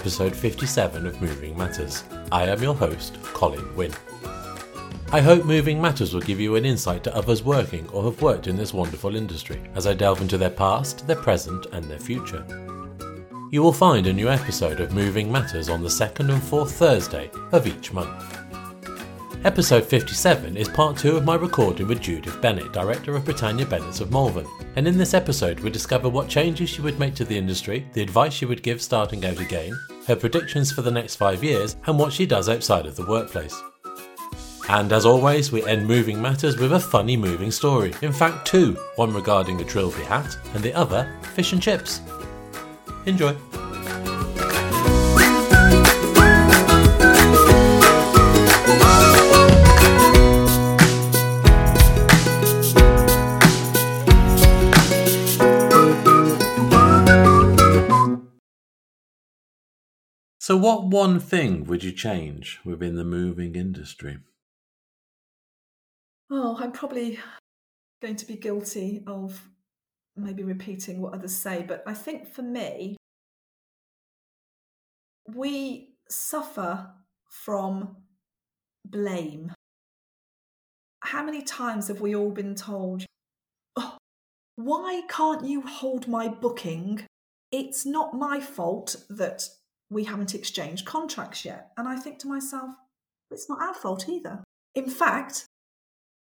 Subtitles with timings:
[0.00, 2.04] episode 57 of Moving Matters.
[2.32, 3.92] I am your host, Colin Wynne.
[5.12, 8.46] I hope Moving Matters will give you an insight to others working or have worked
[8.46, 12.46] in this wonderful industry as I delve into their past, their present, and their future.
[13.50, 17.30] You will find a new episode of Moving Matters on the second and fourth Thursday
[17.52, 18.39] of each month.
[19.42, 24.02] Episode 57 is part two of my recording with Judith Bennett, director of Britannia Bennett's
[24.02, 24.46] of Malvern.
[24.76, 28.02] And in this episode, we discover what changes she would make to the industry, the
[28.02, 29.72] advice she would give starting out again,
[30.06, 33.58] her predictions for the next five years, and what she does outside of the workplace.
[34.68, 37.94] And as always, we end Moving Matters with a funny moving story.
[38.02, 42.02] In fact, two one regarding a Trilby hat, and the other fish and chips.
[43.06, 43.34] Enjoy.
[60.40, 64.20] So, what one thing would you change within the moving industry?
[66.30, 67.18] Oh, I'm probably
[68.00, 69.50] going to be guilty of
[70.16, 72.96] maybe repeating what others say, but I think for me,
[75.28, 76.88] we suffer
[77.28, 77.96] from
[78.86, 79.52] blame.
[81.00, 83.04] How many times have we all been told,
[83.76, 83.98] oh,
[84.56, 87.04] why can't you hold my booking?
[87.52, 89.46] It's not my fault that
[89.90, 91.72] we haven't exchanged contracts yet.
[91.76, 92.70] And I think to myself,
[93.30, 94.42] it's not our fault either.
[94.74, 95.46] In fact,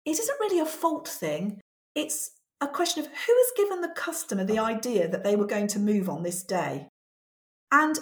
[0.06, 1.62] it isn't really a fault thing.
[1.96, 2.32] It's
[2.62, 5.80] a question of who has given the customer the idea that they were going to
[5.80, 6.88] move on this day.
[7.72, 8.00] And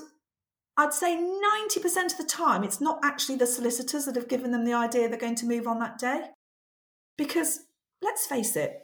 [0.78, 4.64] I'd say 90% of the time, it's not actually the solicitors that have given them
[4.64, 6.22] the idea they're going to move on that day.
[7.18, 7.62] Because
[8.02, 8.84] let's face it,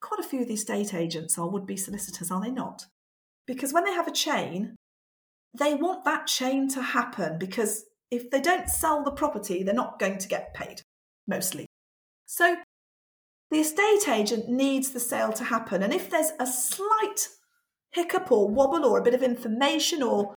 [0.00, 2.86] quite a few of these estate agents are would be solicitors, are they not?
[3.46, 4.76] Because when they have a chain,
[5.58, 9.98] they want that chain to happen because if they don't sell the property, they're not
[9.98, 10.82] going to get paid,
[11.26, 11.66] mostly.
[12.26, 12.56] So
[13.50, 15.82] the estate agent needs the sale to happen.
[15.82, 17.28] And if there's a slight
[17.90, 20.34] hiccup or wobble or a bit of information or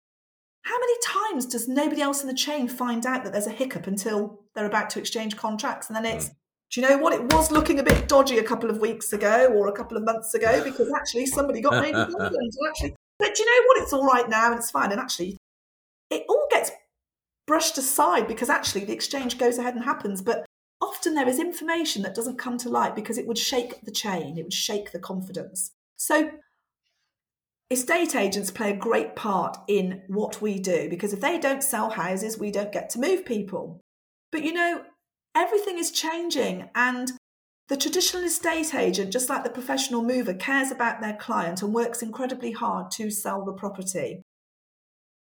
[0.63, 3.87] how many times does nobody else in the chain find out that there's a hiccup
[3.87, 5.89] until they're about to exchange contracts?
[5.89, 6.35] And then it's, mm.
[6.73, 7.13] do you know what?
[7.13, 10.05] It was looking a bit dodgy a couple of weeks ago or a couple of
[10.05, 12.55] months ago because actually somebody got made redundant.
[12.69, 13.83] actually, but you know what?
[13.83, 14.93] It's all right now and it's fine.
[14.93, 15.37] And actually,
[16.11, 16.71] it all gets
[17.47, 20.23] brushed aside because actually the exchange goes ahead and happens.
[20.23, 20.45] But
[20.81, 24.39] often there is information that doesn't come to light because it would shake the chain,
[24.39, 25.73] it would shake the confidence.
[25.97, 26.31] So
[27.71, 31.91] Estate agents play a great part in what we do because if they don't sell
[31.91, 33.81] houses, we don't get to move people.
[34.31, 34.83] But you know,
[35.35, 37.13] everything is changing, and
[37.69, 42.03] the traditional estate agent, just like the professional mover, cares about their client and works
[42.03, 44.23] incredibly hard to sell the property.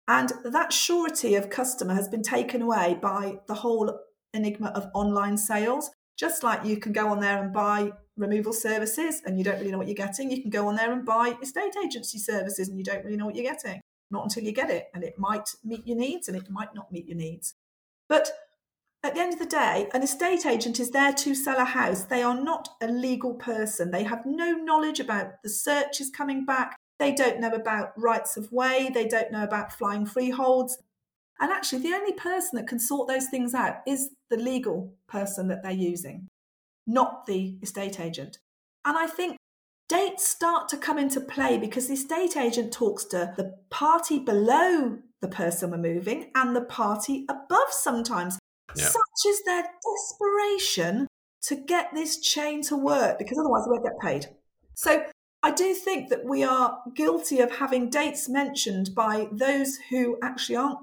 [0.08, 4.00] And that surety of customer has been taken away by the whole
[4.34, 5.90] enigma of online sales.
[6.18, 9.70] Just like you can go on there and buy removal services and you don't really
[9.70, 12.76] know what you're getting, you can go on there and buy estate agency services and
[12.76, 13.80] you don't really know what you're getting.
[14.10, 14.88] Not until you get it.
[14.94, 17.54] And it might meet your needs and it might not meet your needs.
[18.08, 18.32] But
[19.02, 22.04] at the end of the day, an estate agent is there to sell a house.
[22.04, 23.90] They are not a legal person.
[23.90, 26.76] They have no knowledge about the searches coming back.
[26.98, 28.90] They don't know about rights of way.
[28.94, 30.78] They don't know about flying freeholds.
[31.40, 35.48] And actually, the only person that can sort those things out is the legal person
[35.48, 36.28] that they're using
[36.86, 38.38] not the estate agent.
[38.84, 39.36] And I think
[39.88, 44.98] dates start to come into play because the estate agent talks to the party below
[45.20, 48.38] the person we're moving and the party above sometimes.
[48.76, 48.86] Yeah.
[48.86, 51.08] Such is their desperation
[51.42, 54.26] to get this chain to work because otherwise they won't get paid.
[54.74, 55.04] So
[55.42, 60.56] I do think that we are guilty of having dates mentioned by those who actually
[60.56, 60.78] aren't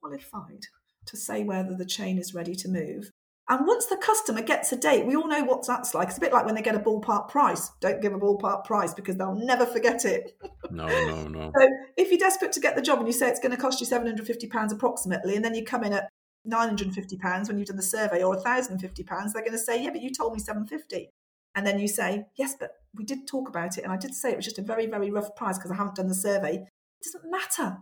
[0.00, 0.66] qualified
[1.06, 3.10] to say whether the chain is ready to move.
[3.50, 6.08] And once the customer gets a date, we all know what that's like.
[6.08, 7.70] It's a bit like when they get a ballpark price.
[7.80, 10.36] Don't give a ballpark price because they'll never forget it.
[10.70, 11.50] No, no, no.
[11.58, 13.80] so if you're desperate to get the job and you say it's going to cost
[13.80, 16.10] you £750 approximately, and then you come in at
[16.46, 20.10] £950 when you've done the survey or £1,050, they're going to say, yeah, but you
[20.10, 21.10] told me 750
[21.54, 23.84] And then you say, yes, but we did talk about it.
[23.84, 25.96] And I did say it was just a very, very rough price because I haven't
[25.96, 26.54] done the survey.
[26.56, 27.78] It doesn't matter.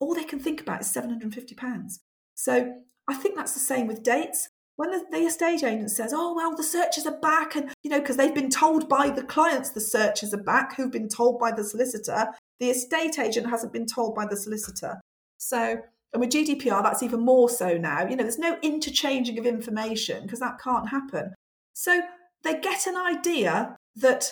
[0.00, 1.98] All they can think about is £750.
[2.34, 2.74] So
[3.08, 6.56] I think that's the same with dates when the, the, estate agent says, "Oh well,
[6.56, 9.80] the searches are back," and you know, because they've been told by the clients the
[9.80, 12.28] searches are back, who've been told by the solicitor,
[12.58, 15.00] the estate agent hasn't been told by the solicitor.
[15.38, 15.82] So,
[16.12, 18.06] and with GDPR, that's even more so now.
[18.06, 21.32] You know, there's no interchanging of information because that can't happen.
[21.72, 22.02] So
[22.44, 24.30] they get an idea that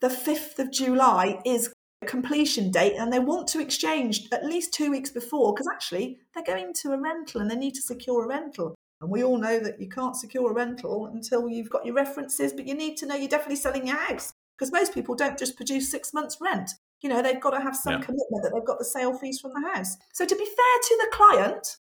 [0.00, 1.72] the 5th of July is
[2.02, 6.18] a completion date and they want to exchange at least two weeks before because actually
[6.34, 8.74] they're going to a rental and they need to secure a rental.
[9.00, 12.52] And we all know that you can't secure a rental until you've got your references,
[12.52, 15.56] but you need to know you're definitely selling your house because most people don't just
[15.56, 16.70] produce six months' rent.
[17.02, 18.00] You know, they've got to have some yeah.
[18.00, 19.96] commitment that they've got the sale fees from the house.
[20.12, 21.76] So, to be fair to the client,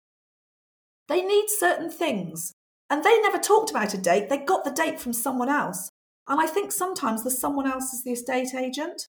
[1.07, 2.53] they need certain things.
[2.89, 5.91] And they never talked about a date, they got the date from someone else.
[6.27, 9.07] And I think sometimes the someone else is the estate agent.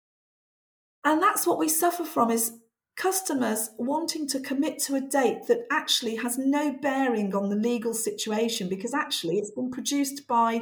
[1.04, 2.60] And that's what we suffer from is
[2.96, 7.94] customers wanting to commit to a date that actually has no bearing on the legal
[7.94, 10.62] situation because actually it's been produced by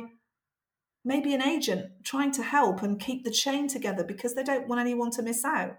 [1.04, 4.82] maybe an agent trying to help and keep the chain together because they don't want
[4.82, 5.78] anyone to miss out,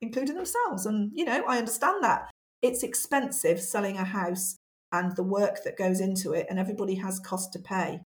[0.00, 0.86] including themselves.
[0.86, 2.30] And, you know, I understand that.
[2.62, 4.56] It's expensive selling a house
[4.90, 8.00] and the work that goes into it, and everybody has cost to pay.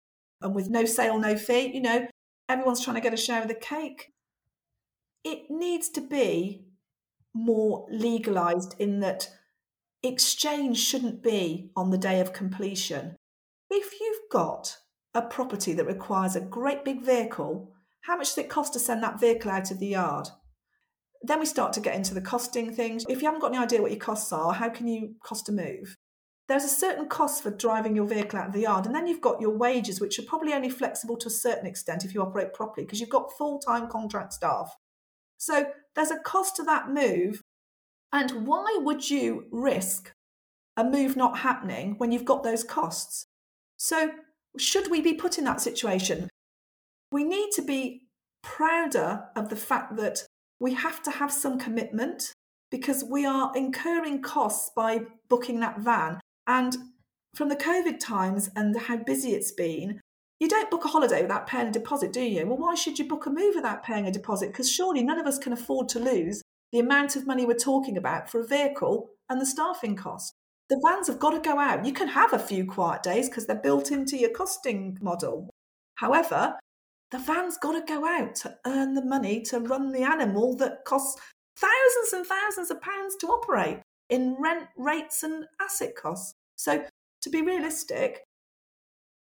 [0.43, 2.07] And with no sale, no fee, you know,
[2.49, 4.13] everyone's trying to get a share of the cake.
[5.25, 6.67] It needs to be
[7.35, 9.29] more legalized in that
[10.03, 13.17] exchange shouldn't be on the day of completion.
[13.71, 14.77] If you've got
[15.15, 17.73] a property that requires a great big vehicle,
[18.03, 20.29] how much does it cost to send that vehicle out of the yard?
[21.23, 23.05] Then we start to get into the costing things.
[23.09, 25.53] If you haven't got any idea what your costs are, how can you cost a
[25.53, 25.97] move?
[26.49, 29.23] There's a certain cost for driving your vehicle out of the yard, and then you've
[29.23, 32.53] got your wages, which are probably only flexible to a certain extent if you operate
[32.53, 34.77] properly because you've got full time contract staff.
[35.39, 37.41] So there's a cost to that move.
[38.13, 40.13] And why would you risk
[40.77, 43.27] a move not happening when you've got those costs?
[43.77, 44.13] So,
[44.59, 46.29] should we be put in that situation?
[47.11, 48.03] We need to be
[48.43, 50.27] prouder of the fact that
[50.61, 52.33] we have to have some commitment
[52.71, 56.21] because we are incurring costs by booking that van.
[56.47, 56.77] And
[57.35, 60.01] from the COVID times and how busy it's been,
[60.41, 62.47] you don't book a holiday without paying a deposit, do you?
[62.47, 64.49] Well, why should you book a move without paying a deposit?
[64.49, 66.43] Because surely none of us can afford to lose
[66.73, 70.35] the amount of money we're talking about for a vehicle and the staffing cost.
[70.71, 71.85] The vans have got to go out.
[71.85, 75.51] You can have a few quiet days because they're built into your costing model.
[75.97, 76.59] However,
[77.11, 80.85] the van's got to go out to earn the money to run the animal that
[80.85, 81.21] costs
[81.57, 86.35] thousands and thousands of pounds to operate in rent rates and asset costs.
[86.57, 86.85] So,
[87.23, 88.25] to be realistic,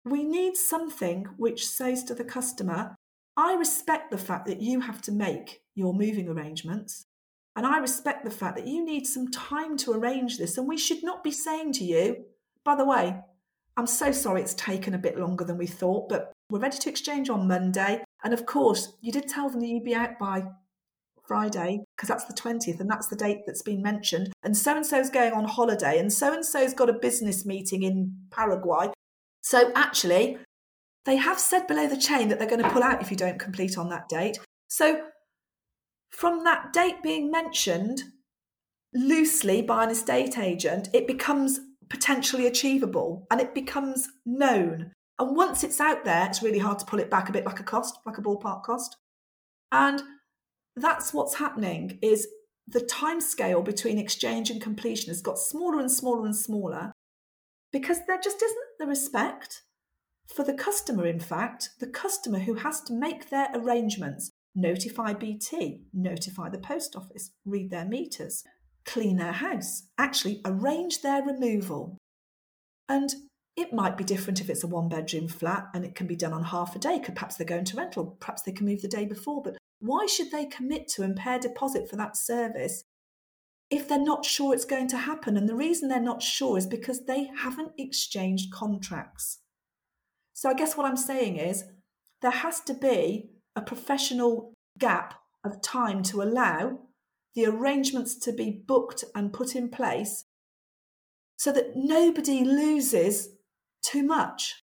[0.04, 2.94] we need something which says to the customer,
[3.36, 7.04] I respect the fact that you have to make your moving arrangements.
[7.54, 10.56] And I respect the fact that you need some time to arrange this.
[10.56, 12.24] And we should not be saying to you,
[12.64, 13.16] by the way,
[13.76, 16.90] I'm so sorry it's taken a bit longer than we thought, but we're ready to
[16.90, 18.02] exchange on Monday.
[18.24, 20.44] And of course, you did tell them that you'd be out by
[21.26, 24.32] Friday because that's the 20th and that's the date that's been mentioned.
[24.42, 27.82] And so and so's going on holiday and so and so's got a business meeting
[27.82, 28.88] in Paraguay
[29.42, 30.38] so actually,
[31.04, 33.38] they have said below the chain that they're going to pull out if you don't
[33.38, 34.38] complete on that date.
[34.68, 35.02] So
[36.12, 38.04] from that date being mentioned
[38.94, 44.92] loosely by an estate agent, it becomes potentially achievable and it becomes known.
[45.18, 47.60] And once it's out there, it's really hard to pull it back a bit like
[47.60, 48.96] a cost, like a ballpark cost.
[49.70, 50.02] And
[50.76, 52.28] that's what's happening is
[52.66, 56.92] the time scale between exchange and completion has got smaller and smaller and smaller
[57.72, 59.62] because there just isn't the respect
[60.26, 65.82] for the customer, in fact, the customer who has to make their arrangements, notify BT,
[65.92, 68.44] notify the post office, read their meters,
[68.84, 71.98] clean their house, actually arrange their removal.
[72.88, 73.14] And
[73.56, 76.32] it might be different if it's a one bedroom flat and it can be done
[76.32, 76.98] on half a day.
[76.98, 79.42] because Perhaps they're going to rental, perhaps they can move the day before.
[79.42, 82.84] But why should they commit to and pay deposit for that service
[83.72, 85.34] if they're not sure it's going to happen.
[85.34, 89.38] And the reason they're not sure is because they haven't exchanged contracts.
[90.34, 91.64] So I guess what I'm saying is
[92.20, 96.78] there has to be a professional gap of time to allow
[97.34, 100.24] the arrangements to be booked and put in place
[101.36, 103.30] so that nobody loses
[103.82, 104.62] too much.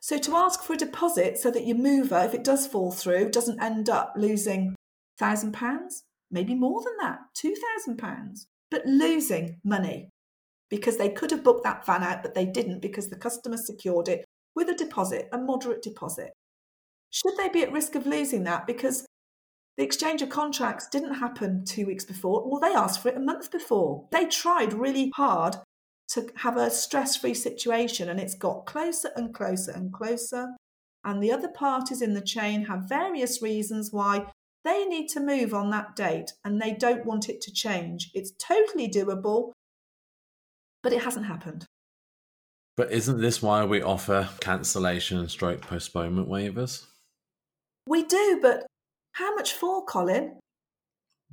[0.00, 3.30] So to ask for a deposit so that your mover, if it does fall through,
[3.30, 4.74] doesn't end up losing
[5.18, 10.10] thousand pounds, maybe more than that, £2,000, but losing money
[10.68, 14.08] because they could have booked that van out, but they didn't because the customer secured
[14.08, 16.32] it with a deposit, a moderate deposit.
[17.14, 19.06] Should they be at risk of losing that because
[19.76, 22.42] the exchange of contracts didn't happen two weeks before?
[22.44, 24.08] Well, they asked for it a month before.
[24.10, 25.54] They tried really hard
[26.08, 30.56] to have a stress free situation and it's got closer and closer and closer.
[31.04, 34.26] And the other parties in the chain have various reasons why
[34.64, 38.10] they need to move on that date and they don't want it to change.
[38.12, 39.52] It's totally doable,
[40.82, 41.64] but it hasn't happened.
[42.76, 46.86] But isn't this why we offer cancellation and stroke postponement waivers?
[47.86, 48.66] We do, but
[49.12, 50.38] how much for, Colin?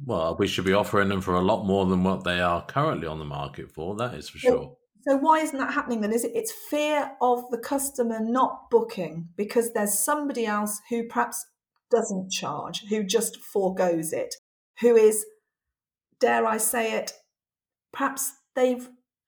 [0.05, 3.07] Well, we should be offering them for a lot more than what they are currently
[3.07, 3.95] on the market for.
[3.95, 4.77] That is for So- sure.
[5.07, 6.13] So why isn't that happening then?
[6.13, 11.43] Is it it's fear of the customer not booking because there's somebody else who perhaps
[11.89, 14.35] doesn't charge, who just foregoes it,
[14.79, 15.25] who is,
[16.19, 17.13] dare I say it,
[17.91, 18.79] perhaps they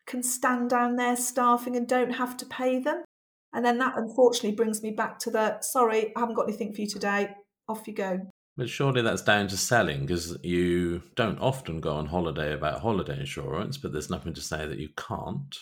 [0.05, 3.03] can stand down their staffing and don't have to pay them.
[3.53, 6.81] And then that unfortunately brings me back to the sorry, I haven't got anything for
[6.81, 7.29] you today.
[7.67, 8.19] Off you go.
[8.57, 13.19] But surely that's down to selling because you don't often go on holiday about holiday
[13.19, 15.55] insurance, but there's nothing to say that you can't.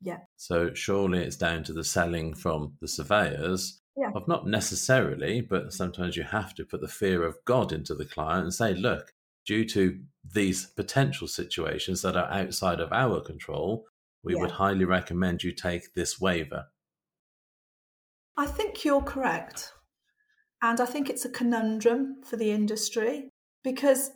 [0.00, 0.18] Yeah.
[0.36, 4.10] So surely it's down to the selling from the surveyors Yeah.
[4.14, 8.04] of not necessarily, but sometimes you have to put the fear of God into the
[8.04, 9.12] client and say, look,
[9.46, 9.98] due to
[10.34, 13.86] these potential situations that are outside of our control,
[14.22, 14.40] we Yeah.
[14.40, 16.66] would highly recommend you take this waiver.
[18.36, 19.72] I think you're correct.
[20.62, 23.30] And I think it's a conundrum for the industry
[23.62, 24.10] because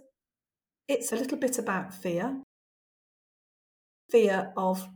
[0.88, 2.42] it's a little bit about fear
[4.10, 4.88] fear of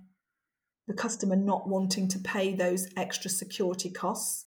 [0.86, 4.46] the customer not wanting to pay those extra security costs.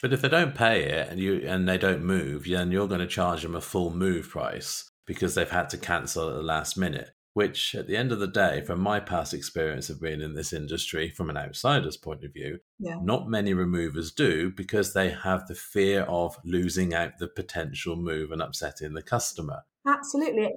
[0.00, 3.00] But if they don't pay it and you and they don't move, then you're going
[3.00, 6.76] to charge them a full move price because they've had to cancel at the last
[6.76, 7.10] minute.
[7.36, 10.54] Which, at the end of the day, from my past experience of being in this
[10.54, 12.96] industry, from an outsider's point of view, Yeah.
[13.02, 18.32] not many removers do because they have the fear of losing out the potential move
[18.32, 19.64] and upsetting the customer.
[19.86, 20.50] Absolutely.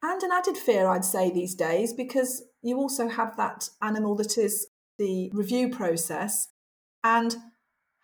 [0.00, 4.38] And an added fear, I'd say, these days, because you also have that animal that
[4.38, 6.48] is the review process.
[7.04, 7.36] And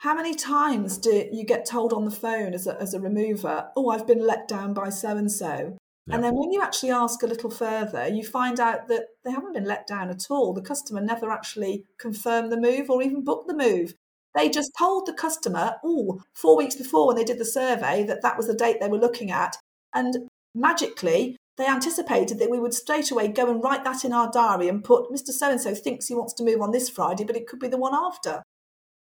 [0.00, 3.70] how many times do you get told on the phone as a, as a remover,
[3.74, 5.78] oh, I've been let down by so and so?
[6.08, 9.54] And then when you actually ask a little further, you find out that they haven't
[9.54, 10.54] been let down at all.
[10.54, 13.94] The customer never actually confirmed the move or even booked the move.
[14.34, 18.22] They just told the customer, oh, four weeks before when they did the survey, that
[18.22, 19.56] that was the date they were looking at.
[19.94, 24.30] And magically, they anticipated that we would straight away go and write that in our
[24.30, 25.30] diary and put Mr.
[25.30, 27.68] So and so thinks he wants to move on this Friday, but it could be
[27.68, 28.42] the one after.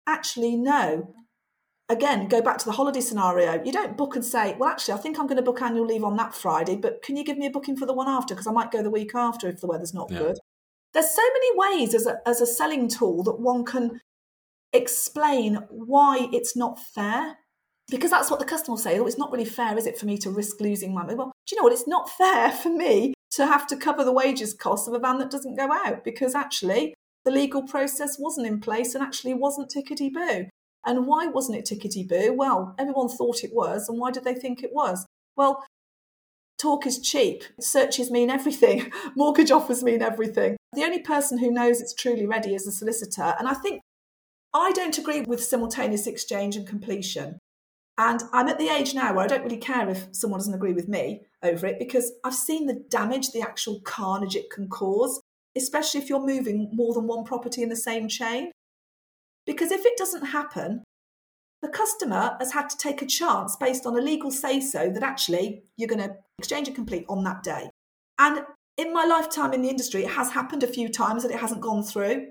[0.07, 1.13] Actually, no.
[1.91, 3.61] Again, go back to the holiday scenario.
[3.65, 6.05] You don't book and say, well, actually, I think I'm going to book annual leave
[6.05, 8.33] on that Friday, but can you give me a booking for the one after?
[8.33, 10.19] Because I might go the week after if the weather's not Yeah.
[10.19, 10.37] good.
[10.93, 13.99] There's so many ways as a, as a selling tool that one can
[14.71, 17.37] explain why it's not fair
[17.89, 18.97] because that's what the customer will say.
[18.97, 21.15] Oh, it's not really fair, is it, for me to risk losing my money?
[21.15, 21.73] Well, do you know what?
[21.73, 25.19] It's not fair for me to have to cover the wages costs of a van
[25.19, 26.93] that doesn't go out because actually
[27.25, 30.47] the legal process wasn't in place and actually wasn't tickety boo.
[30.85, 32.33] And why wasn't it tickety boo?
[32.33, 33.87] Well, everyone thought it was.
[33.87, 35.05] And why did they think it was?
[35.35, 35.63] Well,
[36.59, 37.43] talk is cheap.
[37.59, 38.91] Searches mean everything.
[39.15, 40.57] Mortgage offers mean everything.
[40.73, 43.35] The only person who knows it's truly ready is a solicitor.
[43.37, 43.81] And I think
[44.53, 47.39] I don't agree with simultaneous exchange and completion.
[47.97, 50.73] And I'm at the age now where I don't really care if someone doesn't agree
[50.73, 55.21] with me over it because I've seen the damage, the actual carnage it can cause,
[55.55, 58.51] especially if you're moving more than one property in the same chain.
[59.45, 60.83] Because if it doesn't happen,
[61.61, 65.03] the customer has had to take a chance based on a legal say so that
[65.03, 67.69] actually you're going to exchange and complete on that day.
[68.17, 68.41] And
[68.77, 71.61] in my lifetime in the industry, it has happened a few times that it hasn't
[71.61, 72.27] gone through.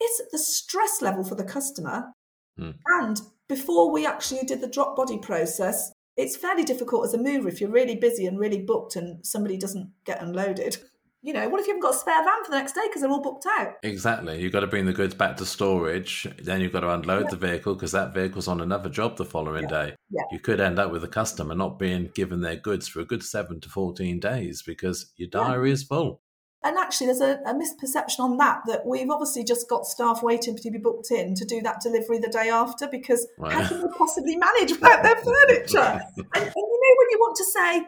[0.00, 2.12] It's the stress level for the customer.
[2.58, 2.70] Hmm.
[2.86, 7.48] And before we actually did the drop body process, it's fairly difficult as a mover
[7.48, 10.78] if you're really busy and really booked and somebody doesn't get unloaded.
[11.24, 13.00] You know, what if you haven't got a spare van for the next day because
[13.00, 13.74] they're all booked out?
[13.84, 14.40] Exactly.
[14.40, 16.26] You've got to bring the goods back to storage.
[16.42, 19.68] Then you've got to unload the vehicle because that vehicle's on another job the following
[19.68, 19.94] day.
[20.10, 20.22] Yeah.
[20.32, 23.22] You could end up with a customer not being given their goods for a good
[23.22, 26.20] seven to 14 days because your diary is full.
[26.64, 30.56] And actually, there's a, a misperception on that that we've obviously just got staff waiting
[30.56, 33.52] to be booked in to do that delivery the day after because Right.
[33.52, 35.78] how can they possibly manage without their furniture?
[36.16, 37.86] and, and you know, when you want to say,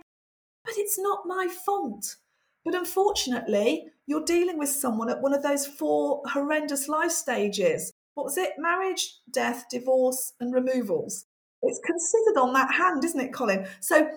[0.65, 2.17] but it's not my fault.
[2.65, 7.93] But unfortunately, you're dealing with someone at one of those four horrendous life stages.
[8.15, 8.53] What was it?
[8.59, 11.27] Marriage, death, divorce, and removals.
[11.63, 13.67] It's considered on that hand, isn't it, Colin?
[13.81, 14.09] So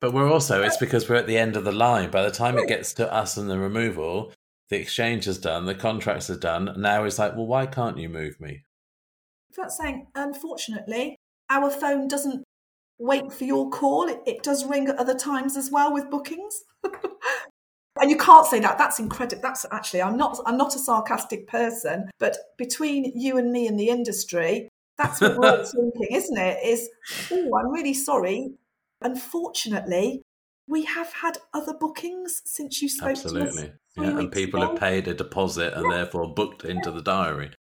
[0.00, 2.10] But we're also, it's because we're at the end of the line.
[2.10, 4.32] By the time it gets to us and the removal,
[4.68, 6.74] the exchange is done, the contracts are done.
[6.76, 8.62] Now it's like, well, why can't you move me?
[9.56, 11.16] That's saying, unfortunately,
[11.48, 12.44] our phone doesn't
[12.98, 14.08] wait for your call.
[14.08, 16.64] It, it does ring at other times as well with bookings.
[18.00, 18.78] and you can't say that.
[18.78, 19.42] That's incredible.
[19.42, 23.76] That's actually, I'm not, I'm not a sarcastic person, but between you and me in
[23.76, 26.58] the industry, that's what we're thinking, isn't it?
[26.64, 26.88] Is,
[27.30, 28.54] oh, I'm really sorry.
[29.02, 30.22] Unfortunately,
[30.66, 33.24] we have had other bookings since you spoke to us.
[33.24, 33.72] Absolutely.
[33.96, 34.72] Yeah, and people ago.
[34.72, 37.52] have paid a deposit and therefore booked into the diary.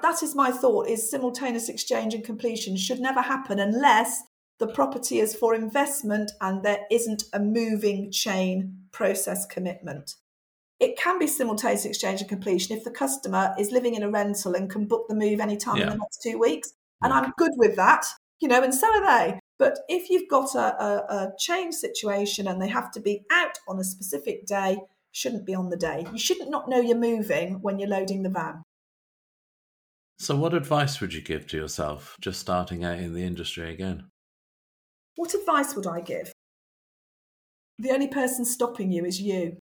[0.00, 4.22] that is my thought is simultaneous exchange and completion should never happen unless
[4.60, 10.14] the property is for investment and there isn't a moving chain process commitment.
[10.78, 14.54] It can be simultaneous exchange and completion if the customer is living in a rental
[14.54, 15.84] and can book the move anytime yeah.
[15.84, 16.72] in the next two weeks.
[17.02, 18.04] And I'm good with that,
[18.40, 19.40] you know, and so are they.
[19.58, 23.58] But if you've got a, a, a change situation and they have to be out
[23.66, 24.78] on a specific day,
[25.12, 26.06] shouldn't be on the day.
[26.12, 28.62] You shouldn't not know you're moving when you're loading the van.
[30.18, 34.04] So, what advice would you give to yourself just starting out in the industry again?
[35.16, 36.32] What advice would I give?
[37.78, 39.58] The only person stopping you is you.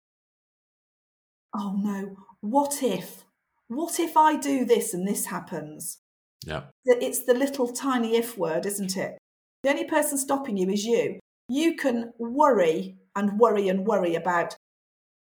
[1.55, 3.25] Oh no, what if?
[3.69, 5.99] What if I do this and this happens?
[6.45, 6.65] Yeah.
[6.85, 9.19] It's the little tiny if word, isn't it?
[9.63, 11.21] The only person stopping you is you.
[11.49, 14.57] You can worry and worry and worry about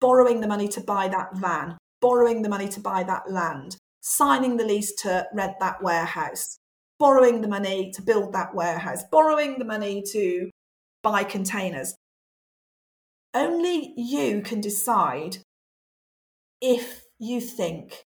[0.02, 4.58] borrowing the money to buy that van, borrowing the money to buy that land, signing
[4.58, 6.58] the lease to rent that warehouse,
[7.00, 10.50] borrowing the money to build that warehouse, borrowing the money to
[11.04, 11.96] buy containers.
[13.34, 15.38] Only you can decide
[16.62, 18.06] if you think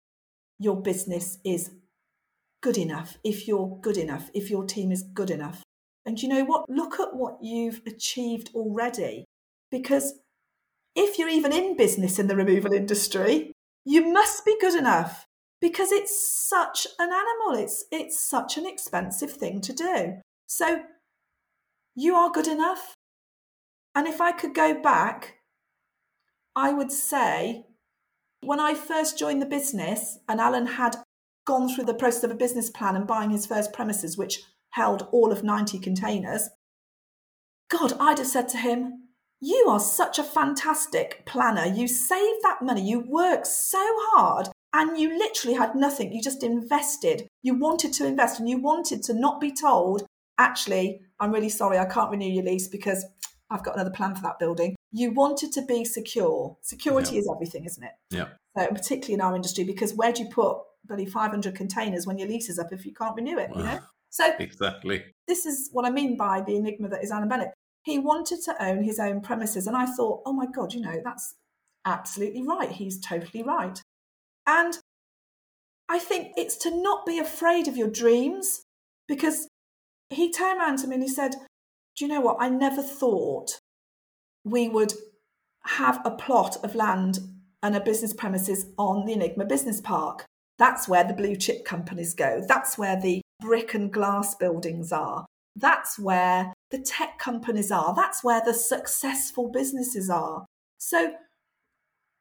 [0.59, 1.71] your business is
[2.63, 5.63] good enough, if you're good enough, if your team is good enough.
[6.05, 6.71] And you know what?
[6.71, 9.25] Look at what you've achieved already.
[9.71, 10.15] Because
[10.95, 13.53] if you're even in business in the removal industry,
[13.85, 15.27] you must be good enough
[15.67, 17.61] because it's such an animal.
[17.61, 20.21] It's it's such an expensive thing to do.
[20.47, 20.83] So
[21.97, 22.95] you are good enough.
[23.93, 25.39] And if I could go back,
[26.55, 27.65] I would say
[28.43, 30.99] when I first joined the business and Alan had
[31.45, 35.09] gone through the process of a business plan and buying his first premises, which held
[35.11, 36.49] all of 90 containers,
[37.69, 39.09] God, I'd have said to him,
[39.41, 41.67] You are such a fantastic planner.
[41.67, 42.89] You save that money.
[42.89, 43.81] You work so
[44.13, 46.13] hard and you literally had nothing.
[46.13, 47.27] You just invested.
[47.43, 50.07] You wanted to invest and you wanted to not be told,
[50.39, 53.05] actually, I'm really sorry, I can't renew your lease because
[53.51, 54.75] I've got another plan for that building.
[54.93, 56.57] You wanted to be secure.
[56.63, 57.21] Security yeah.
[57.21, 57.93] is everything, isn't it?
[58.11, 58.29] Yeah.
[58.57, 62.29] So, particularly in our industry, because where do you put bloody 500 containers when your
[62.29, 63.79] lease is up if you can't renew it, you know?
[64.11, 65.05] So, exactly.
[65.29, 67.53] This is what I mean by the enigma that is Alan Bennett.
[67.85, 69.67] He wanted to own his own premises.
[69.67, 71.35] And I thought, oh my God, you know, that's
[71.85, 72.71] absolutely right.
[72.71, 73.81] He's totally right.
[74.47, 74.79] And
[75.89, 78.63] I think it's to not be afraid of your dreams
[79.09, 79.49] because
[80.11, 81.33] he turned around to me and he said,
[81.97, 82.37] Do you know what?
[82.41, 83.59] I never thought
[84.45, 84.93] we would
[85.65, 87.19] have a plot of land
[87.63, 90.25] and a business premises on the Enigma Business Park.
[90.59, 92.43] That's where the blue chip companies go.
[92.47, 95.27] That's where the brick and glass buildings are.
[95.55, 97.95] That's where the tech companies are.
[97.95, 100.47] That's where the successful businesses are.
[100.79, 101.15] So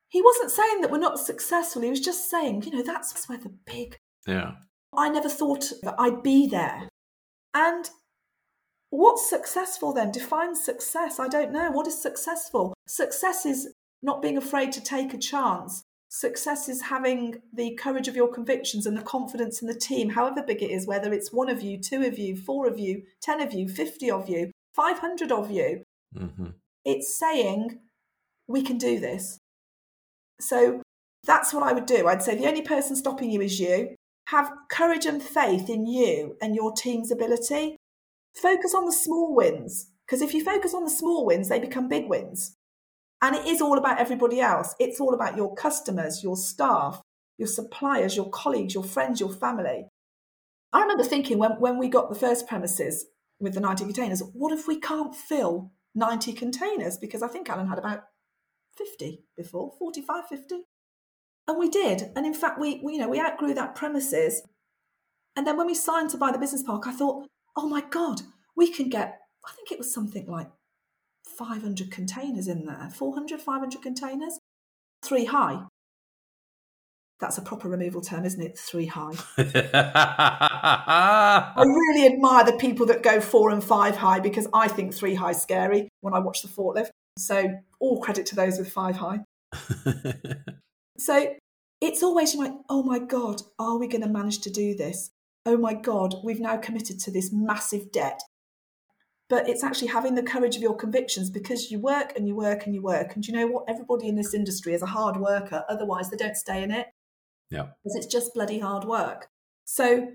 [0.09, 1.81] he wasn't saying that we're not successful.
[1.81, 3.97] He was just saying, you know, that's where the big.
[4.27, 4.53] Yeah.
[4.97, 6.87] I never thought that I'd be there.
[7.53, 7.89] And
[8.89, 10.11] what's successful then?
[10.11, 11.19] Define success.
[11.19, 11.71] I don't know.
[11.71, 12.73] What is successful?
[12.87, 15.83] Success is not being afraid to take a chance.
[16.07, 20.43] Success is having the courage of your convictions and the confidence in the team, however
[20.45, 23.41] big it is, whether it's one of you, two of you, four of you, 10
[23.41, 25.83] of you, 50 of you, 500 of you.
[26.15, 26.51] Mm-hmm.
[26.85, 27.79] It's saying,
[28.47, 29.39] we can do this.
[30.39, 30.81] So
[31.25, 32.07] that's what I would do.
[32.07, 33.95] I'd say the only person stopping you is you.
[34.27, 37.77] Have courage and faith in you and your team's ability.
[38.35, 41.87] Focus on the small wins, because if you focus on the small wins, they become
[41.87, 42.57] big wins.
[43.21, 44.75] And it is all about everybody else.
[44.79, 47.01] It's all about your customers, your staff,
[47.37, 49.87] your suppliers, your colleagues, your friends, your family.
[50.73, 53.05] I remember thinking when, when we got the first premises
[53.39, 56.97] with the 90 containers, what if we can't fill 90 containers?
[56.97, 58.03] Because I think Alan had about
[58.77, 60.55] 50 before, 45, 50.
[61.47, 62.11] And we did.
[62.15, 64.41] And in fact, we, we, you know, we outgrew that premises.
[65.35, 68.21] And then when we signed to buy the business park, I thought, oh my God,
[68.55, 70.49] we can get, I think it was something like
[71.37, 74.39] 500 containers in there, 400, 500 containers,
[75.03, 75.63] three high.
[77.19, 78.57] That's a proper removal term, isn't it?
[78.57, 79.13] Three high.
[79.37, 85.15] I really admire the people that go four and five high because I think three
[85.15, 86.89] high is scary when I watch the forklift.
[87.17, 89.19] So all credit to those with five high.
[90.97, 91.33] so
[91.81, 95.11] it's always like, oh my God, are we going to manage to do this?
[95.45, 98.19] Oh my God, we've now committed to this massive debt.
[99.27, 102.65] But it's actually having the courage of your convictions because you work and you work
[102.65, 103.15] and you work.
[103.15, 103.65] And you know what?
[103.67, 105.63] Everybody in this industry is a hard worker.
[105.67, 106.87] Otherwise, they don't stay in it.
[107.49, 107.67] Yeah.
[107.83, 109.27] Because it's just bloody hard work.
[109.65, 110.13] So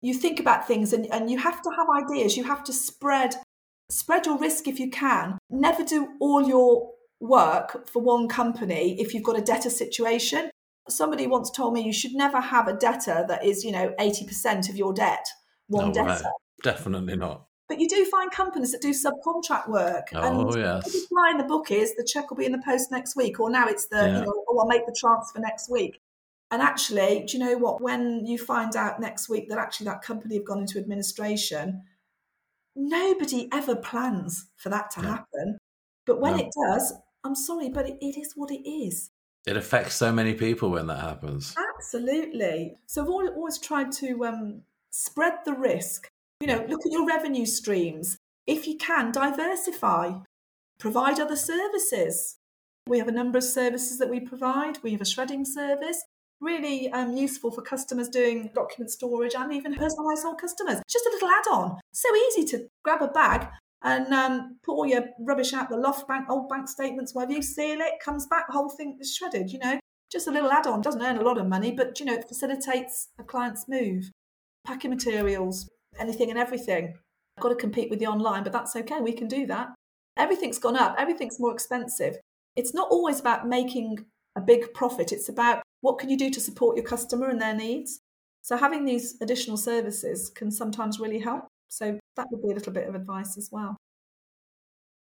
[0.00, 2.36] you think about things and, and you have to have ideas.
[2.36, 3.34] You have to spread
[3.90, 5.38] spread your risk if you can.
[5.50, 10.50] Never do all your work for one company if you've got a debtor situation.
[10.88, 14.68] Somebody once told me you should never have a debtor that is, you know, 80%
[14.68, 15.26] of your debt,
[15.68, 16.30] one no debtor.
[16.62, 17.46] Definitely not.
[17.68, 20.08] But you do find companies that do subcontract work.
[20.12, 20.90] Oh, and yes.
[20.90, 23.38] The line in the book is the check will be in the post next week,
[23.38, 24.18] or now it's the, Yeah.
[24.18, 26.00] you know, oh, I'll make the transfer next week.
[26.50, 27.80] And actually, do you know what?
[27.80, 31.84] When you find out next week that actually that company have gone into administration,
[32.88, 35.08] nobody ever plans for that to No.
[35.08, 35.58] happen.
[36.06, 36.44] But when No.
[36.44, 39.10] it does, I'm sorry, but it, it is what it is.
[39.46, 41.54] It affects so many people when that happens.
[41.76, 42.76] Absolutely.
[42.86, 46.08] So I've always, always tried to um, spread the risk.
[46.40, 48.18] You know, look at your revenue streams.
[48.46, 50.20] If you can, diversify,
[50.78, 52.36] provide other services.
[52.86, 54.82] We have a number of services that we provide.
[54.82, 56.02] We have a shredding service,
[56.40, 60.80] really um, useful for customers doing document storage and even personal household customers.
[60.88, 61.80] Just a little add on.
[61.92, 63.48] So easy to grab a bag
[63.82, 67.42] and um, put all your rubbish out the loft, bank, old bank statements, whatever you
[67.42, 69.78] seal it, comes back, whole thing is shredded, you know?
[70.10, 70.80] Just a little add-on.
[70.80, 74.10] Doesn't earn a lot of money but you know it facilitates a client's move.
[74.66, 76.94] Packing materials anything and everything.
[77.36, 79.68] I've got to compete with the online but that's okay we can do that.
[80.16, 82.16] Everything's gone up everything's more expensive.
[82.56, 84.04] It's not always about making
[84.36, 87.54] a big profit it's about what can you do to support your customer and their
[87.54, 88.00] needs
[88.42, 92.72] so having these additional services can sometimes really help so that would be a little
[92.72, 93.76] bit of advice as well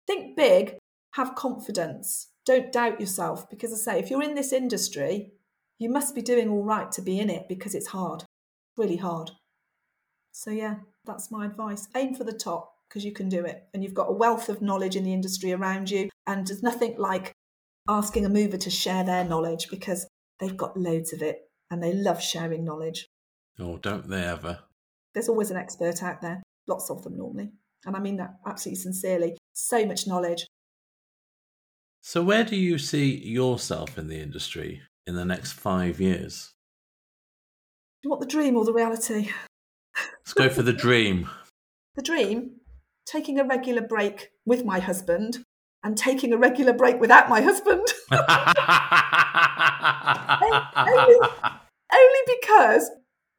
[0.07, 0.75] think big
[1.13, 5.31] have confidence don't doubt yourself because I say if you're in this industry,
[5.79, 8.23] you must be doing all right to be in it because it's hard,
[8.77, 9.31] really hard.
[10.31, 11.87] So yeah, that's my advice.
[11.95, 14.61] Aim for the top because you can do it and you've got a wealth of
[14.61, 17.33] knowledge in the industry around you and there's nothing like
[17.89, 20.05] asking a mover to share their knowledge because
[20.39, 20.57] they've mm.
[20.57, 23.07] got loads of it and they love sharing knowledge.
[23.59, 24.59] Oh, don't they ever?
[25.13, 27.51] There's always an expert out there, lots of them normally.
[27.85, 29.37] And I mean that absolutely sincerely.
[29.53, 30.47] So much knowledge.
[32.01, 36.53] So, where do you see yourself in the industry in the next five years?
[38.01, 39.31] Do you want the dream or the reality?
[39.95, 41.29] Let's go for the dream.
[41.95, 42.57] The dream,
[43.05, 45.45] taking a regular break with my husband
[45.85, 47.87] and taking a regular break without my husband.
[50.75, 51.15] only,
[51.93, 52.89] only because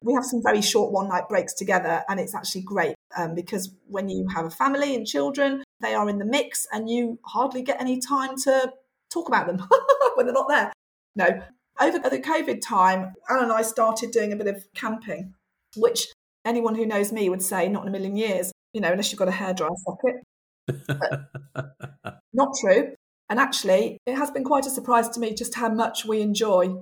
[0.02, 3.74] we have some very short one night breaks together and it's actually great um, because
[3.88, 7.62] when you have a family and children they are in the mix and you hardly
[7.62, 8.72] get any time to
[9.12, 9.58] talk about them
[10.14, 10.72] when they're not there.
[11.16, 11.42] No.
[11.80, 15.34] Over the covid time Anne and i started doing a bit of camping
[15.76, 16.06] which
[16.46, 19.18] anyone who knows me would say not in a million years you know unless you've
[19.18, 20.22] got a hairdryer socket
[22.36, 22.94] not true
[23.28, 26.76] and actually it has been quite a surprise to me just how much we enjoy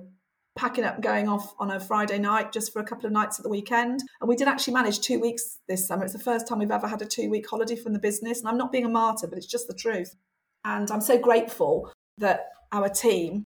[0.55, 3.37] packing up and going off on a Friday night just for a couple of nights
[3.37, 4.01] at the weekend.
[4.21, 6.05] And we did actually manage two weeks this summer.
[6.05, 8.39] It's the first time we've ever had a two week holiday from the business.
[8.39, 10.15] And I'm not being a martyr, but it's just the truth.
[10.63, 13.43] And I'm so grateful that our team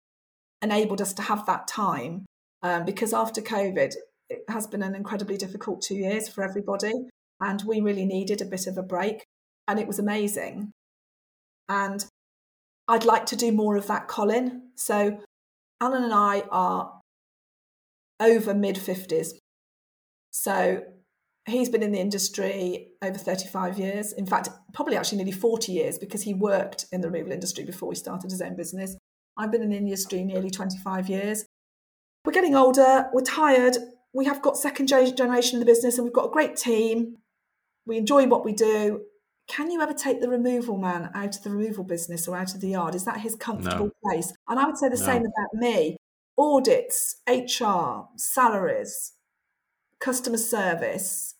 [0.60, 2.26] enabled us to have that time
[2.62, 3.94] um, because after COVID,
[4.28, 6.92] it has been an incredibly difficult two years for everybody.
[7.40, 9.24] And we really needed a bit of a break.
[9.66, 10.72] And it was amazing.
[11.68, 12.04] And
[12.86, 14.70] I'd like to do more of that, Colin.
[14.74, 15.20] So
[15.80, 17.00] Alan and I are
[18.20, 19.34] over mid 50s.
[20.30, 20.82] So
[21.46, 24.12] he's been in the industry over 35 years.
[24.12, 27.92] In fact, probably actually nearly 40 years because he worked in the removal industry before
[27.92, 28.96] he started his own business.
[29.36, 31.44] I've been in the industry nearly 25 years.
[32.24, 33.76] We're getting older, we're tired,
[34.12, 37.16] we have got second generation in the business and we've got a great team.
[37.86, 39.02] We enjoy what we do.
[39.48, 42.60] Can you ever take the removal man out of the removal business or out of
[42.60, 42.94] the yard?
[42.94, 43.92] Is that his comfortable No.
[44.04, 44.32] place?
[44.46, 45.04] And I would say the No.
[45.04, 45.96] same about me
[46.36, 49.14] audits, HR, salaries,
[49.98, 51.34] customer service,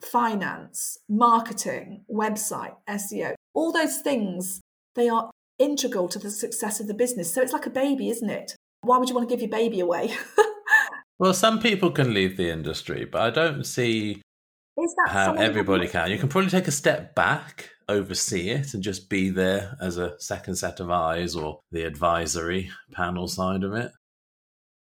[0.00, 4.60] finance, marketing, website, SEO, all those things,
[4.94, 7.32] they are integral to the success of the business.
[7.34, 8.56] So it's like a baby, isn't it?
[8.80, 10.16] Why would you want to give your baby away?
[11.18, 14.22] well, some people can leave the industry, but I don't see
[14.78, 16.10] Is that how someone- everybody can.
[16.10, 20.18] You can probably take a step back, oversee it, and just be there as a
[20.20, 23.92] second set of eyes or the advisory panel side of it.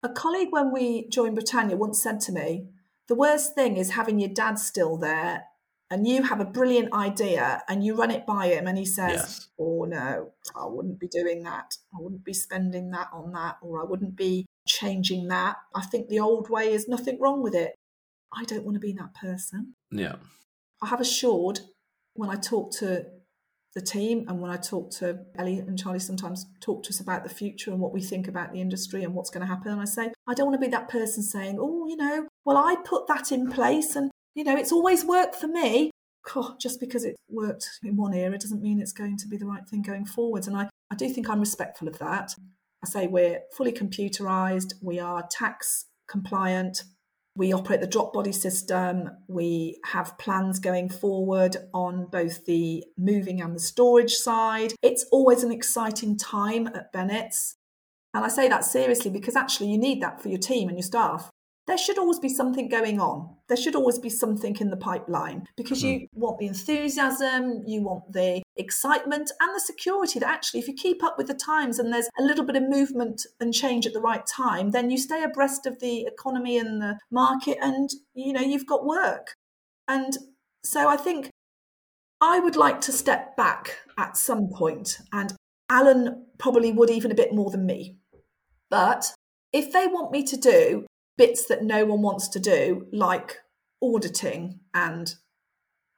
[0.03, 2.69] A colleague, when we joined Britannia, once said to me,
[3.09, 5.45] The worst thing is having your dad still there
[5.91, 9.13] and you have a brilliant idea and you run it by him and he says,
[9.13, 9.49] Yes.
[9.59, 11.77] Oh no, I wouldn't be doing that.
[11.95, 15.57] I wouldn't be spending that on that, or I wouldn't be changing that.
[15.75, 17.75] I think the old way is nothing wrong with it.
[18.33, 19.75] I don't want to be that person.
[19.91, 20.17] Yeah.
[20.83, 21.61] I have assured
[22.15, 23.07] when I talk to
[23.75, 27.23] the team and when I talk to Ellie and Charlie sometimes talk to us about
[27.23, 29.73] the future and what we think about the industry and what's going to happen.
[29.73, 32.57] And I say, I don't want to be that person saying, oh, you know, well,
[32.57, 35.91] I put that in place and, you know, it's always worked for me.
[36.61, 39.67] Just because it worked in one era doesn't mean it's going to be the right
[39.67, 40.47] thing going forwards.
[40.47, 42.35] And I, I do think I'm respectful of that.
[42.85, 46.83] I say we're fully computerized, we are tax compliant,
[47.39, 49.11] We operate the drop body system.
[49.29, 54.73] We have plans going forward on both the moving and the storage side.
[54.83, 57.55] It's always an exciting time at Bennett's.
[58.13, 60.83] And I say that seriously because actually you need that for your team and your
[60.83, 61.31] staff
[61.69, 63.29] there should always be something going on.
[63.47, 66.09] There should always be something in the pipeline because you mm.
[66.15, 71.05] want the enthusiasm, you want the excitement, and the security that actually, if you keep
[71.05, 74.01] up with the times and there's a little bit of movement and change at the
[74.01, 78.41] right time, then you stay abreast of the economy and the market, and you know,
[78.41, 79.35] you've got work.
[79.87, 80.17] And
[80.65, 81.29] so I think
[82.23, 85.35] I would like to step back at some point, and
[85.69, 87.99] Alan probably would even a bit more than me.
[88.71, 89.13] But
[89.53, 90.87] if they want me to do
[91.19, 93.37] bits that no one wants to do, like
[93.83, 95.15] auditing and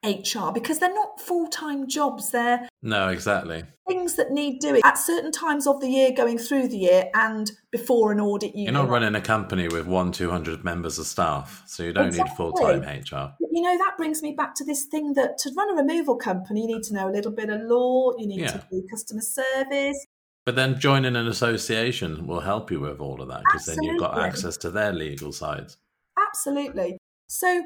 [0.05, 2.31] HR, because they're not full time jobs.
[2.31, 6.69] They're no, exactly things that need doing at certain times of the year, going through
[6.69, 8.55] the year, and before an audit.
[8.55, 11.93] You are not running a company with one, two hundred members of staff, so you
[11.93, 12.31] don't exactly.
[12.31, 13.35] need full time HR.
[13.51, 16.63] You know that brings me back to this thing that to run a removal company,
[16.63, 18.53] you need to know a little bit of law, you need yeah.
[18.53, 20.07] to do customer service,
[20.47, 24.01] but then joining an association will help you with all of that because then you've
[24.01, 25.77] got access to their legal sides.
[26.19, 26.99] Absolutely.
[27.29, 27.65] So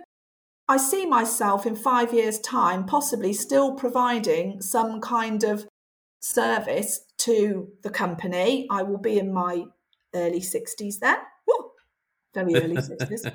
[0.68, 5.66] I see myself in five years' time possibly still providing some kind of
[6.20, 8.66] service to the company.
[8.70, 9.64] I will be in my
[10.14, 11.18] early 60s then.
[11.46, 11.70] Woo!
[12.34, 13.32] Very early 60s.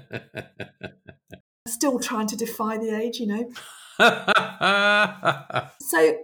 [1.67, 3.49] still trying to defy the age, you know.
[5.81, 6.17] so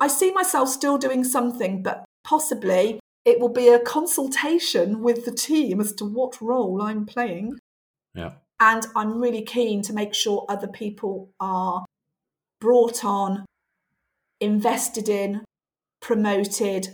[0.00, 5.32] I see myself still doing something, but possibly it will be a consultation with the
[5.32, 7.58] team as to what role I'm playing.
[8.14, 8.32] Yeah.
[8.58, 11.84] And I'm really keen to make sure other people are
[12.60, 13.44] brought on,
[14.40, 15.44] invested in,
[16.00, 16.88] promoted,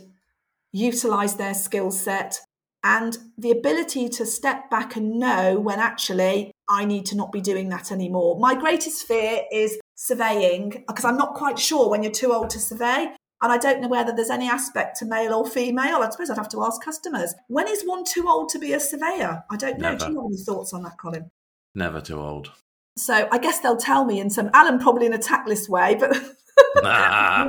[0.71, 2.39] utilize their skill set,
[2.83, 7.41] and the ability to step back and know when actually I need to not be
[7.41, 8.39] doing that anymore.
[8.39, 12.59] My greatest fear is surveying because I'm not quite sure when you're too old to
[12.59, 13.13] survey.
[13.41, 15.97] And I don't know whether there's any aspect to male or female.
[15.97, 17.33] I suppose I'd have to ask customers.
[17.47, 19.43] When is one too old to be a surveyor?
[19.49, 19.91] I don't know.
[19.91, 20.05] Never.
[20.05, 21.31] Do you have any thoughts on that, Colin?
[21.73, 22.51] Never too old.
[22.97, 26.11] So I guess they'll tell me in some, Alan probably in a tactless way, but
[26.83, 27.45] my,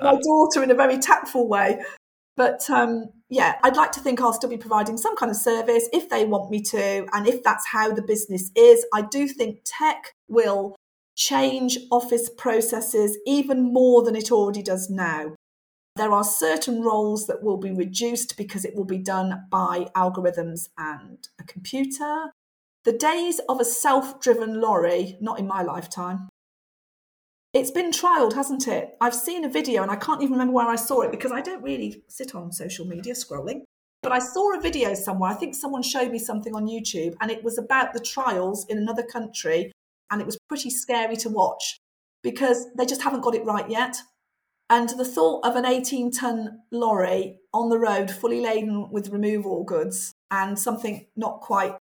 [0.00, 1.80] my, daughter in a very tactful way.
[2.36, 5.88] But um, yeah, I'd like to think I'll still be providing some kind of service
[5.92, 8.86] if they want me to, and if that's how the business is.
[8.94, 10.76] I do think tech will
[11.16, 15.34] change office processes even more than it already does now.
[15.96, 20.68] There are certain roles that will be reduced because it will be done by algorithms
[20.76, 22.32] and a computer.
[22.84, 26.28] The days of a self driven lorry, not in my lifetime.
[27.52, 28.96] It's been trialled, hasn't it?
[29.00, 31.40] I've seen a video and I can't even remember where I saw it because I
[31.40, 33.60] don't really sit on social media scrolling.
[34.02, 35.30] But I saw a video somewhere.
[35.30, 38.78] I think someone showed me something on YouTube and it was about the trials in
[38.78, 39.70] another country
[40.14, 41.80] and it was pretty scary to watch
[42.22, 43.96] because they just haven't got it right yet.
[44.70, 49.64] And the thought of an 18 ton lorry on the road, fully laden with removal
[49.64, 51.74] goods, and something not quite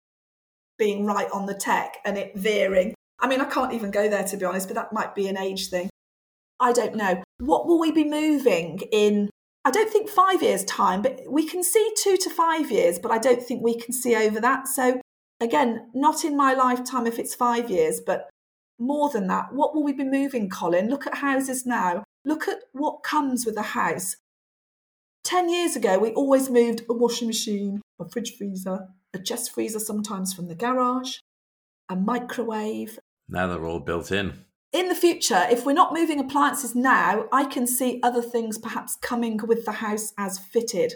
[0.79, 2.95] being right on the tech and it veering.
[3.19, 5.37] I mean, I can't even go there to be honest, but that might be an
[5.37, 5.91] age thing.
[6.61, 7.25] I don't know.
[7.39, 9.29] What will we be moving in?
[9.65, 13.11] I don't think five years' time, but we can see two to five years, but
[13.11, 14.69] I don't think we can see over that.
[14.69, 15.01] So
[15.41, 18.29] Again, not in my lifetime if it's five years, but
[18.79, 19.53] more than that.
[19.53, 20.89] What will we be moving, Colin?
[20.89, 22.05] Look at houses now.
[22.25, 24.17] Look at what comes with a house.
[25.25, 29.79] 10 years ago, we always moved a washing machine, a fridge freezer, a chest freezer
[29.79, 31.17] sometimes from the garage,
[31.89, 32.99] a microwave.
[33.29, 34.45] Now they're all built in.
[34.73, 38.97] In the future, if we're not moving appliances now, I can see other things perhaps
[39.03, 40.95] coming with the house as fitted.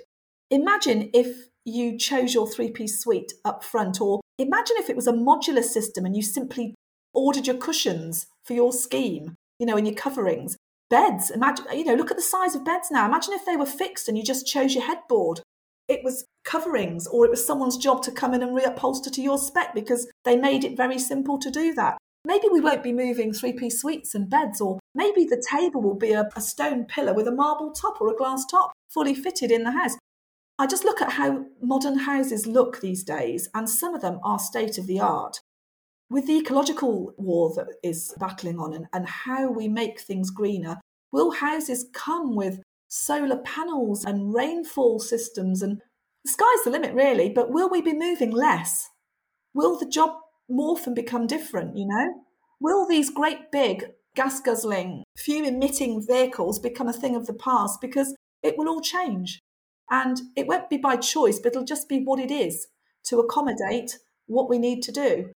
[0.51, 5.07] Imagine if you chose your three piece suite up front, or imagine if it was
[5.07, 6.75] a modular system and you simply
[7.13, 10.57] ordered your cushions for your scheme, you know, and your coverings.
[10.91, 13.07] Beds, imagine, you know, look at the size of beds now.
[13.07, 15.41] Imagine if they were fixed and you just chose your headboard.
[15.89, 19.39] It was coverings, or it was someone's job to come in and reupholster to your
[19.39, 21.99] spec because they made it very simple to do that.
[22.27, 25.97] Maybe we won't be moving three piece suites and beds, or maybe the table will
[25.97, 29.51] be a, a, stone pillar with a marble top or a glass top fully fitted
[29.51, 29.97] in the house.
[30.57, 34.39] I just look at how modern houses look these days, and some of them are
[34.39, 35.41] state of the art.
[36.11, 40.81] With the ecological war that is battling on and, and how we make things greener,
[41.11, 45.61] will houses come with solar panels and rainfall systems?
[45.61, 45.81] And
[46.25, 48.89] the sky's the limit, really, but will we be moving less?
[49.55, 50.11] Will the job
[50.49, 52.23] morph and become different, you know?
[52.61, 57.81] Will these great big gas guzzling, fume emitting vehicles become a thing of the past?
[57.81, 59.41] Because it will all change.
[59.91, 62.67] And it won't be by choice, but it'll just be what it is
[63.05, 65.31] to accommodate what we need to do.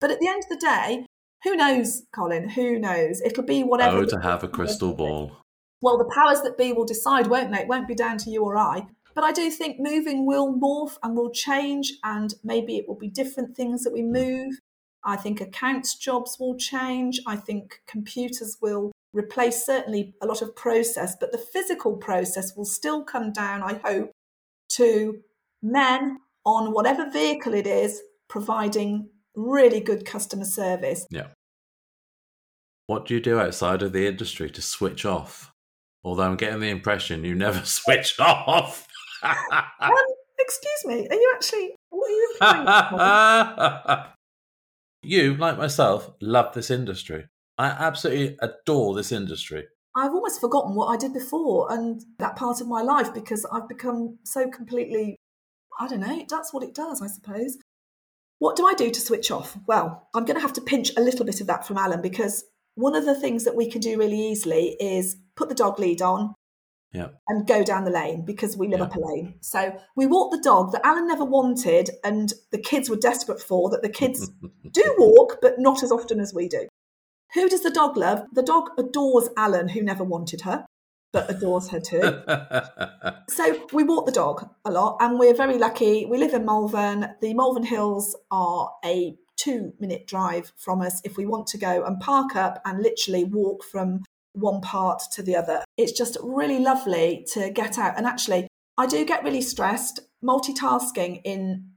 [0.00, 1.06] But at the end of the day,
[1.44, 2.50] who knows, Colin?
[2.50, 3.20] Who knows?
[3.20, 3.98] It'll be whatever.
[3.98, 5.36] Oh, to have a crystal ball.
[5.82, 7.60] Well, the powers that be will decide, won't they?
[7.60, 8.86] It won't be down to you or I.
[9.14, 13.08] But I do think moving will morph and will change, and maybe it will be
[13.08, 14.12] different things that we Hmm.
[14.12, 14.54] move.
[15.02, 17.20] I think accounts jobs will change.
[17.26, 22.64] I think computers will replace certainly a lot of process, but the physical process will
[22.64, 24.12] still come down, I hope,
[24.74, 25.20] to
[25.62, 31.06] men on whatever vehicle it is providing really good customer service.
[31.10, 31.28] Yeah.
[32.86, 35.52] What do you do outside of the industry to switch off?
[36.02, 38.86] Although I'm getting the impression you never switch off.
[39.22, 39.92] Um,
[40.38, 44.06] excuse me, are you actually, what are you implying?
[45.02, 47.26] you, like myself, love this industry.
[47.60, 49.66] I absolutely adore this industry.
[49.94, 53.68] I've almost forgotten what I did before and that part of my life because I've
[53.68, 55.16] become so completely,
[55.78, 57.58] I don't know, that's what it does, I suppose.
[58.38, 59.58] What do I do to switch off?
[59.66, 62.44] Well, I'm going to have to pinch a little bit of that from Alan because
[62.76, 66.00] one of the things that we can do really easily is put the dog lead
[66.00, 66.32] on
[66.94, 67.08] Yeah.
[67.28, 68.86] and go down the lane because we live Yeah.
[68.86, 69.34] up a lane.
[69.42, 73.68] So we walk the dog that Alan never wanted and the kids were desperate for,
[73.68, 74.30] that the kids
[74.72, 76.66] do walk, but not as often as we do.
[77.34, 78.24] Who does the dog love?
[78.32, 80.66] The dog adores Alan, who never wanted her,
[81.12, 82.22] but adores her too.
[83.30, 86.04] So we walk the dog a lot, and we're very lucky.
[86.04, 87.14] We live in Malvern.
[87.20, 91.84] The Malvern Hills are a two minute drive from us if we want to go
[91.84, 95.62] and park up and literally walk from one part to the other.
[95.76, 97.96] It's just really lovely to get out.
[97.96, 101.70] And actually, I do get really stressed multitasking in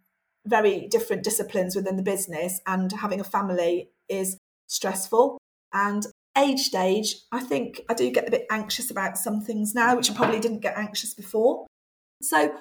[0.45, 5.37] very different disciplines within the business, and having a family is stressful.
[5.73, 6.05] And
[6.37, 10.09] age stage, I think I do get a bit anxious about some things now, which
[10.09, 11.65] I probably didn't get anxious before.
[12.21, 12.55] So,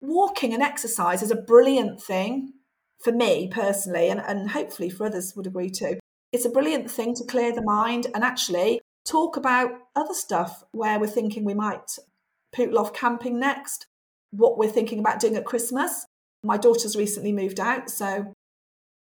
[0.00, 2.52] walking and exercise is a brilliant thing
[3.02, 5.98] for me personally, and, and hopefully for others would agree too.
[6.32, 11.00] It's a brilliant thing to clear the mind and actually talk about other stuff where
[11.00, 11.96] we're thinking we might
[12.54, 13.86] pootle off camping next,
[14.30, 16.04] what we're thinking about doing at Christmas.
[16.44, 18.32] My daughter's recently moved out, so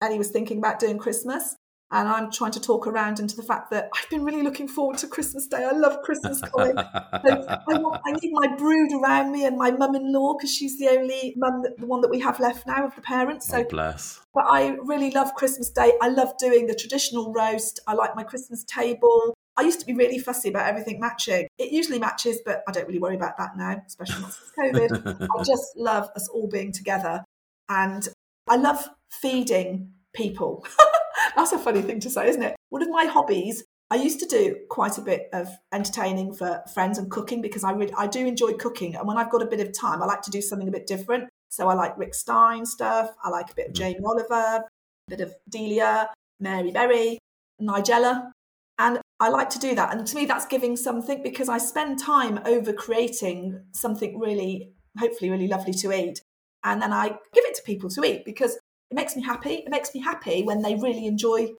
[0.01, 1.55] Ellie was thinking about doing Christmas.
[1.89, 4.97] And I'm trying to talk around into the fact that I've been really looking forward
[4.99, 5.63] to Christmas Day.
[5.63, 6.75] I love Christmas, Colin.
[6.75, 10.89] So I, want, I need my brood around me and my mum-in-law because she's the
[10.89, 13.47] only mum, that, the one that we have left now of the parents.
[13.47, 14.19] So, oh, bless.
[14.33, 15.93] but I really love Christmas Day.
[16.01, 17.79] I love doing the traditional roast.
[17.87, 19.33] I like my Christmas table.
[19.55, 21.47] I used to be really fussy about everything matching.
[21.57, 25.27] It usually matches, but I don't really worry about that now, especially not since COVID.
[25.39, 27.23] I just love us all being together,
[27.69, 28.07] and
[28.47, 30.65] I love feeding people.
[31.37, 32.55] That's a funny thing to say, isn't it?
[32.69, 36.97] One of my hobbies, I used to do quite a bit of entertaining for friends
[36.97, 38.95] and cooking because I really, I do enjoy cooking.
[38.95, 40.87] And when I've got a bit of time, I like to do something a bit
[40.87, 41.29] different.
[41.49, 43.11] So I like Rick Stein stuff.
[43.23, 43.77] I like a bit of mm.
[43.77, 44.63] Jamie Oliver, a
[45.07, 47.19] bit of Delia, Mary Berry,
[47.61, 48.31] Nigella.
[48.79, 49.95] And I like to do that.
[49.95, 55.29] And to me, that's giving something because I spend time over creating something really, hopefully,
[55.29, 56.19] really lovely to eat.
[56.63, 58.57] And then I give it to people to eat because
[58.89, 59.55] it makes me happy.
[59.55, 61.49] It makes me happy when they really enjoy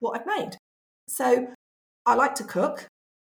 [0.00, 0.56] what I've made.
[1.08, 1.48] So
[2.06, 2.86] I like to cook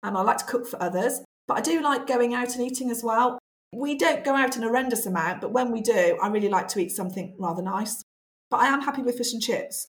[0.03, 2.91] and I like to cook for others, but I do like going out and eating
[2.91, 3.39] as well.
[3.75, 6.79] We don't go out an horrendous amount, but when we do, I really like to
[6.79, 8.03] eat something rather nice.
[8.51, 9.89] But I am happy with fish and chips.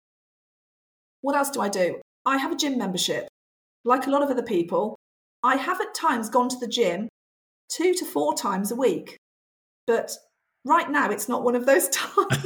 [1.22, 2.02] What else do I do?
[2.26, 3.28] I have a gym membership.
[3.84, 4.98] Like a lot of other people,
[5.44, 7.10] I have at times gone to the gym
[7.70, 9.18] two to four times a week.
[9.88, 10.12] But
[10.66, 12.46] right now, it's not one of those times.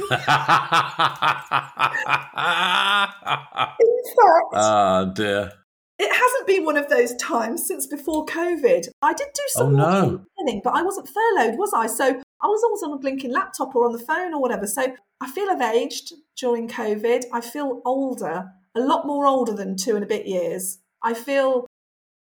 [3.80, 5.52] In fact, oh, dear.
[5.98, 8.88] it hasn't been one of those times since before COVID.
[9.02, 10.20] I did do some Oh, no.
[10.46, 11.86] in but I wasn't furloughed, was I?
[11.86, 14.66] So I was always on a blinking laptop or on the phone or whatever.
[14.66, 17.24] So I feel I've aged during COVID.
[17.32, 20.78] I feel older, a lot more older than two and a bit years.
[21.02, 21.66] I feel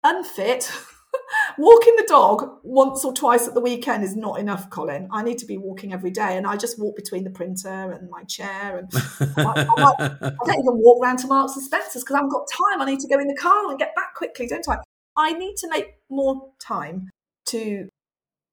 [0.03, 0.71] unfit.
[1.57, 5.07] walking the dog once or twice at the weekend is not enough, Colin.
[5.11, 8.09] I need to be walking every day, and I just walk between the printer and
[8.09, 8.89] my chair and
[9.37, 9.65] I
[10.45, 12.81] don't even walk round to Marks and Spencer's because I haven't got time.
[12.81, 14.77] I need to go in the car and get back quickly, don't I?
[15.17, 17.09] I need to make more time
[17.47, 17.89] to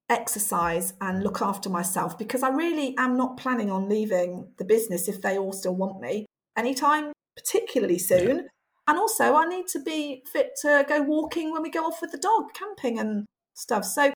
[0.08, 5.08] exercise and look after myself because I really am not planning on leaving the business
[5.08, 6.26] if they all still want me
[6.56, 8.48] anytime particularly soon.
[8.88, 12.12] And also, I need to be fit to go walking when we go off with
[12.12, 13.84] the dog, camping and stuff.
[13.84, 14.12] So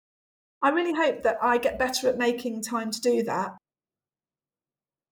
[0.62, 3.56] I really hope that I get better at making time to do that.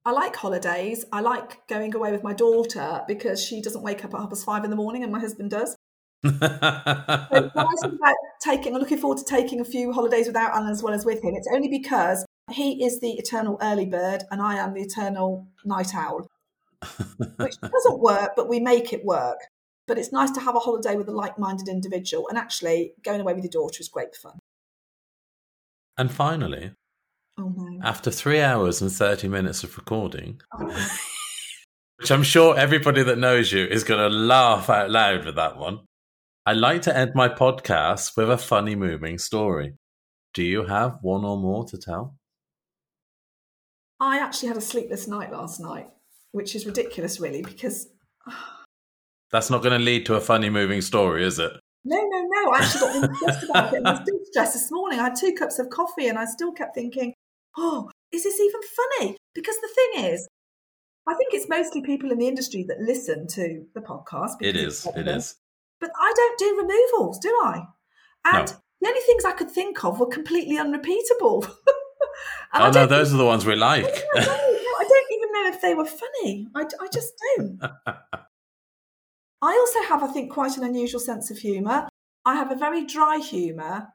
[0.05, 1.05] I like holidays.
[1.13, 4.45] I like going away with my daughter because she doesn't wake up at half past
[4.45, 5.77] five in the morning and my husband does.
[6.25, 6.33] So
[7.53, 10.83] when I about taking, I'm looking forward to taking a few holidays without Alan as
[10.83, 11.35] well as with him.
[11.35, 15.95] It's only because he is the eternal early bird and I am the eternal night
[15.95, 16.27] owl.
[17.37, 19.39] Which doesn't work, but we make it work.
[19.87, 22.29] But it's nice to have a holiday with a like minded individual.
[22.29, 24.39] And actually, going away with your daughter is great fun.
[25.97, 26.73] And finally,
[27.39, 27.81] Oh, no.
[27.83, 30.41] after three hours and 30 minutes of recording,
[31.99, 35.57] which I'm sure everybody that knows you is going to laugh out loud with that
[35.57, 35.81] one,
[36.45, 39.75] I like to end my podcast with a funny, moving story.
[40.35, 42.15] Do you have one or more to tell?
[44.01, 45.89] I actually had a sleepless night last night,
[46.33, 47.89] which is ridiculous, really, because
[49.31, 51.53] That's not going to lead to a funny, moving story, is it?
[51.85, 52.51] no, no, no.
[52.53, 53.77] I actually got really stressed about it.
[53.79, 54.99] And I was still stressed this morning.
[54.99, 57.15] I had two cups of coffee and I still kept thinking,
[57.57, 59.17] oh, is this even funny?
[59.35, 60.29] Because the thing is,
[61.07, 64.33] I think it's mostly people in the industry that listen to the podcast.
[64.43, 64.87] It is.
[64.97, 65.37] It is.
[65.81, 67.63] But I don't do removals, do I?
[68.27, 68.55] And No.
[68.83, 71.47] the only things I could think of were completely unrepeatable.
[72.55, 73.85] Oh, no, those are the ones we like.
[73.85, 74.33] I don't, know.
[74.81, 76.47] I don't even know if they were funny.
[76.55, 77.61] I, I just don't.
[79.41, 81.89] I also have, I think, quite an unusual sense of humour.
[82.25, 83.89] I have a very dry humour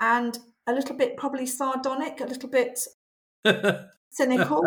[0.00, 2.78] and a little bit probably sardonic, a little bit
[4.10, 4.64] cynical.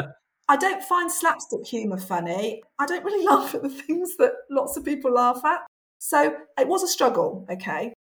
[0.50, 2.64] I don't find slapstick humour funny.
[2.80, 5.62] I don't really laugh at the things that lots of people laugh at.
[6.00, 7.94] So it was a struggle, okay?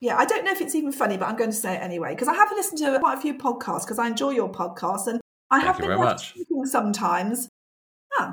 [0.00, 2.10] Yeah, I don't know if it's even funny, but I'm going to say it anyway
[2.10, 5.20] because I have listened to quite a few podcasts because I enjoy your podcast and
[5.50, 6.34] I Thank have been much.
[6.64, 7.48] sometimes.
[8.16, 8.32] Huh,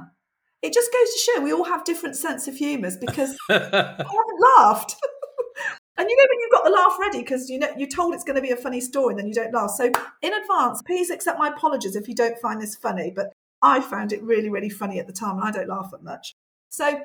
[0.61, 4.41] it just goes to show we all have different sense of humours because I haven't
[4.57, 4.95] laughed.
[5.97, 8.23] and you know when you've got the laugh ready because you know you're told it's
[8.23, 9.71] going to be a funny story and then you don't laugh.
[9.71, 13.81] So in advance, please accept my apologies if you don't find this funny, but I
[13.81, 16.33] found it really, really funny at the time and I don't laugh at much.
[16.69, 17.03] So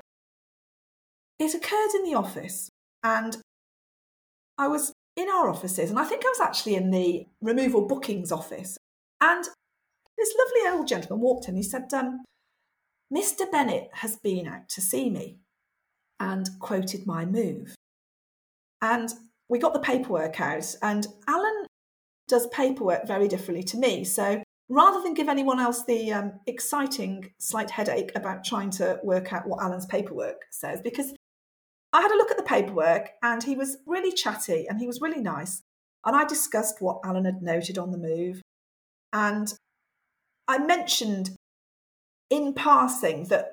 [1.39, 2.69] it occurred in the office
[3.03, 3.37] and
[4.57, 8.31] I was in our offices and I think I was actually in the removal bookings
[8.31, 8.77] office.
[9.21, 9.45] And
[10.17, 11.57] this lovely old gentleman walked in.
[11.57, 12.25] He said, um,
[13.15, 13.51] Mr.
[13.51, 15.39] Bennett has been out to see me
[16.21, 17.75] and quoted my move.
[18.83, 19.13] And
[19.49, 21.67] we got the paperwork out, and Alan
[22.29, 24.05] does paperwork very differently to me.
[24.05, 29.33] So rather than give anyone else the um, exciting slight headache about trying to work
[29.33, 31.15] out what Alan's paperwork says, because
[31.93, 35.01] I had a look at the paperwork and he was really chatty and he was
[35.01, 35.63] really nice.
[36.05, 38.43] And I discussed what Alan had noted on the move.
[39.13, 39.53] And
[40.47, 41.31] I mentioned
[42.31, 43.53] in passing that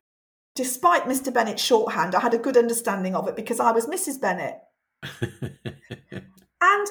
[0.56, 1.34] despite Mr.
[1.34, 4.20] Bennett's shorthand, I had a good understanding of it because I was Mrs.
[4.22, 4.60] Bennett.
[6.66, 6.88] And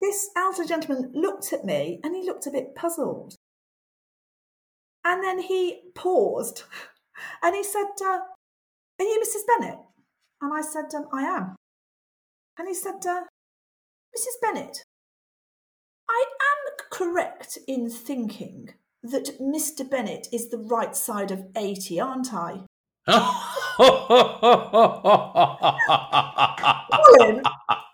[0.00, 3.34] this elderly gentleman looked at me and he looked a bit puzzled.
[5.04, 6.64] And then he paused
[7.42, 8.20] and he said, uh,
[8.98, 9.46] Are you Mrs.
[9.46, 9.78] Bennett?
[10.40, 11.56] And I said, um, I am.
[12.58, 13.24] And he said, uh,
[14.16, 14.40] Mrs.
[14.40, 14.82] Bennett,
[16.08, 18.74] I am correct in thinking
[19.04, 19.88] that Mr.
[19.88, 22.60] Bennett is the right side of 80, aren't I?
[23.06, 23.20] Colin,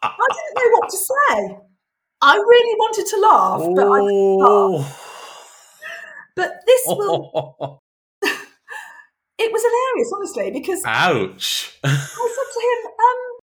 [0.03, 1.59] I didn't know what to say.
[2.23, 5.07] I really wanted to laugh, but I couldn't laugh.
[6.37, 7.81] But this will,
[8.23, 11.79] it was hilarious, honestly, because Ouch.
[11.83, 13.41] I said to him, um,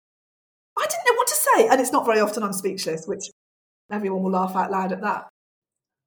[0.80, 1.68] I didn't know what to say.
[1.68, 3.26] And it's not very often I'm speechless, which
[3.92, 5.28] everyone will laugh out loud at that.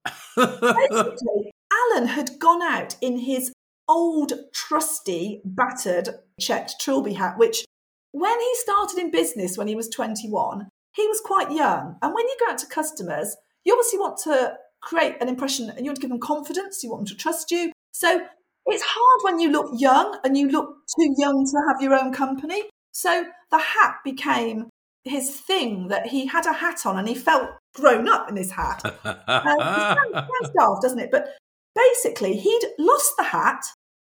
[0.35, 1.50] Basically,
[1.91, 3.51] Alan had gone out in his
[3.87, 7.65] old, trusty, battered, checked trilby hat, which
[8.11, 11.97] when he started in business when he was 21, he was quite young.
[12.01, 15.79] And when you go out to customers, you obviously want to create an impression and
[15.79, 17.71] you want to give them confidence, you want them to trust you.
[17.93, 18.21] So
[18.65, 22.13] it's hard when you look young and you look too young to have your own
[22.13, 22.63] company.
[22.91, 24.69] So the hat became
[25.03, 28.51] his thing that he had a hat on and he felt grown up in his
[28.51, 28.81] hat.
[29.03, 31.09] Uh, it sounds, sounds daft, doesn't it?
[31.11, 31.35] But
[31.75, 33.63] basically, he'd lost the hat.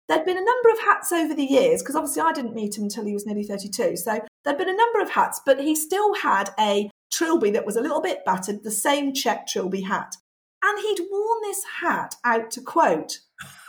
[0.08, 2.84] There'd been a number of hats over the years, because obviously I didn't meet him
[2.84, 3.96] until he was nearly 32.
[3.96, 7.76] So there'd been a number of hats, but he still had a trilby that was
[7.76, 10.14] a little bit battered, the same check trilby hat.
[10.62, 13.20] And he'd worn this hat out to quote.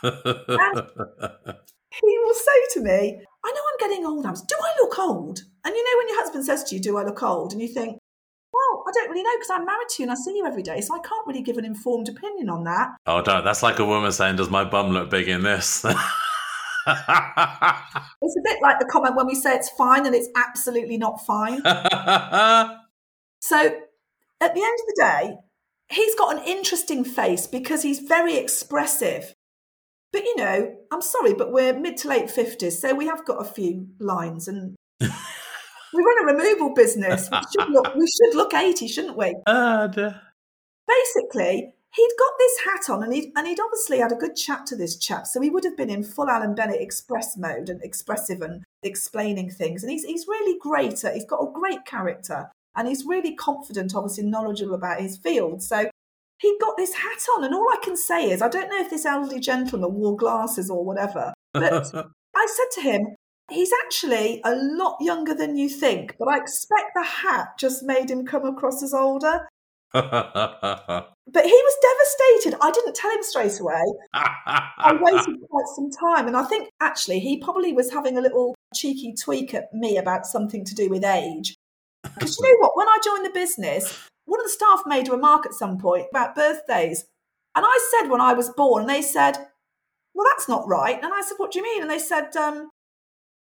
[2.02, 4.42] He will say to me, I know I'm getting old, Abs.
[4.42, 5.40] Do I look old?
[5.64, 7.54] And you know, when your husband says to you, Do I look old?
[7.54, 8.00] And you think,
[8.88, 10.82] I don't really know because I'm married to you and I see you every day,
[10.82, 12.96] so I can't really give an informed opinion on that.
[13.06, 13.44] oh, don't.
[13.44, 15.86] That's like a woman saying, Does my bum look big in this?
[16.88, 21.26] It's a bit like the comment when we say it's fine and it's absolutely not
[21.26, 21.62] fine.
[23.42, 23.58] So
[24.42, 25.36] at the end of the day,
[25.92, 29.36] he's got an interesting face because he's very expressive.
[30.12, 33.40] But you know, I'm sorry, but we're mid to late 50s, so we have got
[33.40, 34.76] a few lines and
[35.96, 37.30] we run a removal business.
[37.32, 39.36] We should look, we should look 80, shouldn't we?
[39.48, 40.22] Ah, dear.
[40.88, 44.66] Basically, he'd got this hat on and he'd, and he'd obviously had a good chat
[44.68, 45.26] to this chap.
[45.26, 49.50] So he would have been in full Alan Bennett express mode and expressive and explaining
[49.50, 49.84] things.
[49.84, 51.04] And he's, he's really great.
[51.04, 55.64] At, he's got a great character and he's really confident, obviously knowledgeable about his field.
[55.64, 55.90] So
[56.40, 57.44] he'd got this hat on.
[57.44, 60.70] And all I can say is, I don't know if this elderly gentleman wore glasses
[60.70, 61.74] or whatever, but
[62.36, 63.16] I said to him,
[63.52, 68.10] He's actually a lot younger than you think, but I expect the hat just made
[68.10, 69.48] him come across as older.
[69.94, 72.58] but he was devastated.
[72.62, 73.84] I didn't tell him straight away.
[74.14, 76.28] I waited quite some time.
[76.28, 80.26] And I think actually he probably was having a little cheeky tweak at me about
[80.26, 81.56] something to do with age.
[82.04, 82.76] Because you know what?
[82.76, 86.08] When I joined the business, one of the staff made a remark at some point
[86.12, 87.06] about birthdays.
[87.56, 89.38] And I said when I was born, and they said,
[90.14, 91.02] Well, that's not right.
[91.02, 91.82] And I said, What do you mean?
[91.82, 92.70] And they said, um,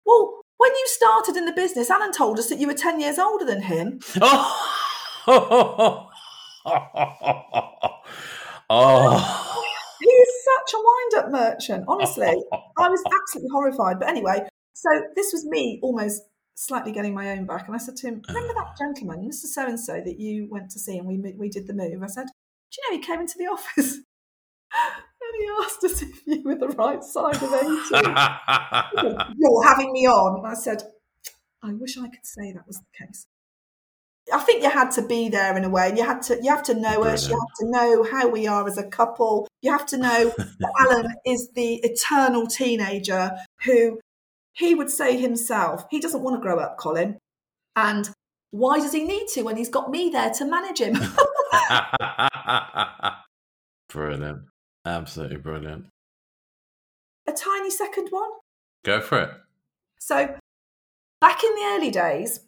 [0.04, 3.18] well, when you started in the business, Alan told us that you were 10 years
[3.18, 4.00] older than him.
[4.20, 6.10] oh.
[8.70, 9.60] oh.
[10.00, 11.84] He's such a wind up merchant.
[11.88, 12.26] Honestly,
[12.78, 13.98] I was absolutely horrified.
[13.98, 16.22] But anyway, so this was me almost
[16.54, 17.66] slightly getting my own back.
[17.66, 18.74] And I said to him, Remember that ah.
[18.78, 19.46] gentleman, Mr.
[19.46, 22.02] So and so, that you went to see and we, we did the move?
[22.02, 23.98] I said, Do you know he came into the office?
[25.24, 29.34] And he asked us if you were the right side of 80.
[29.38, 30.38] You're having me on.
[30.38, 30.82] And I said,
[31.62, 33.26] I wish I could say that was the case.
[34.32, 36.50] I think you had to be there in a way, and you had to you
[36.50, 37.14] have to know Brilliant.
[37.14, 37.28] us.
[37.28, 39.46] You have to know how we are as a couple.
[39.60, 43.32] You have to know that Alan is the eternal teenager
[43.64, 44.00] who
[44.54, 47.18] he would say himself he doesn't want to grow up, Colin.
[47.76, 48.08] And
[48.50, 50.96] why does he need to when he's got me there to manage him?
[53.90, 54.42] Brilliant.
[54.84, 55.86] Absolutely brilliant.
[57.26, 58.30] A tiny second one?
[58.84, 59.30] Go for it.
[59.98, 60.36] So,
[61.20, 62.40] back in the early days,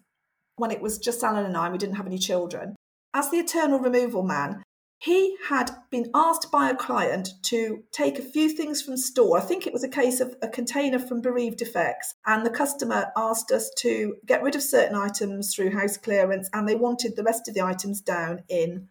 [0.57, 2.77] when it was just Alan and I, we didn't have any children,
[3.15, 4.63] as the eternal removal man,
[4.99, 9.39] he had been asked by a client to take a few things from store.
[9.39, 13.07] I think it was a case of a container from bereaved effects, and the customer
[13.17, 17.23] asked us to get rid of certain items through house clearance, and they wanted the
[17.23, 18.89] rest of the items down in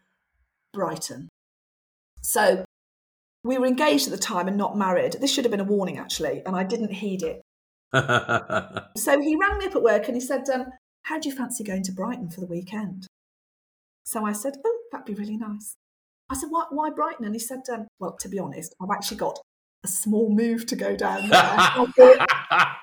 [0.73, 1.29] Brighton.
[2.21, 2.64] So
[3.45, 5.13] we were engaged at the time and not married.
[5.21, 7.41] This should have been a warning, actually, and I didn't heed it.
[7.93, 10.65] so he rang me up at work and he said, um,
[11.03, 13.05] How do you fancy going to Brighton for the weekend?
[14.03, 15.75] So I said, Oh, that'd be really nice.
[16.27, 17.23] I said, Why, why Brighton?
[17.23, 19.39] And he said, um, Well, to be honest, I've actually got
[19.83, 22.17] a small move to go down there.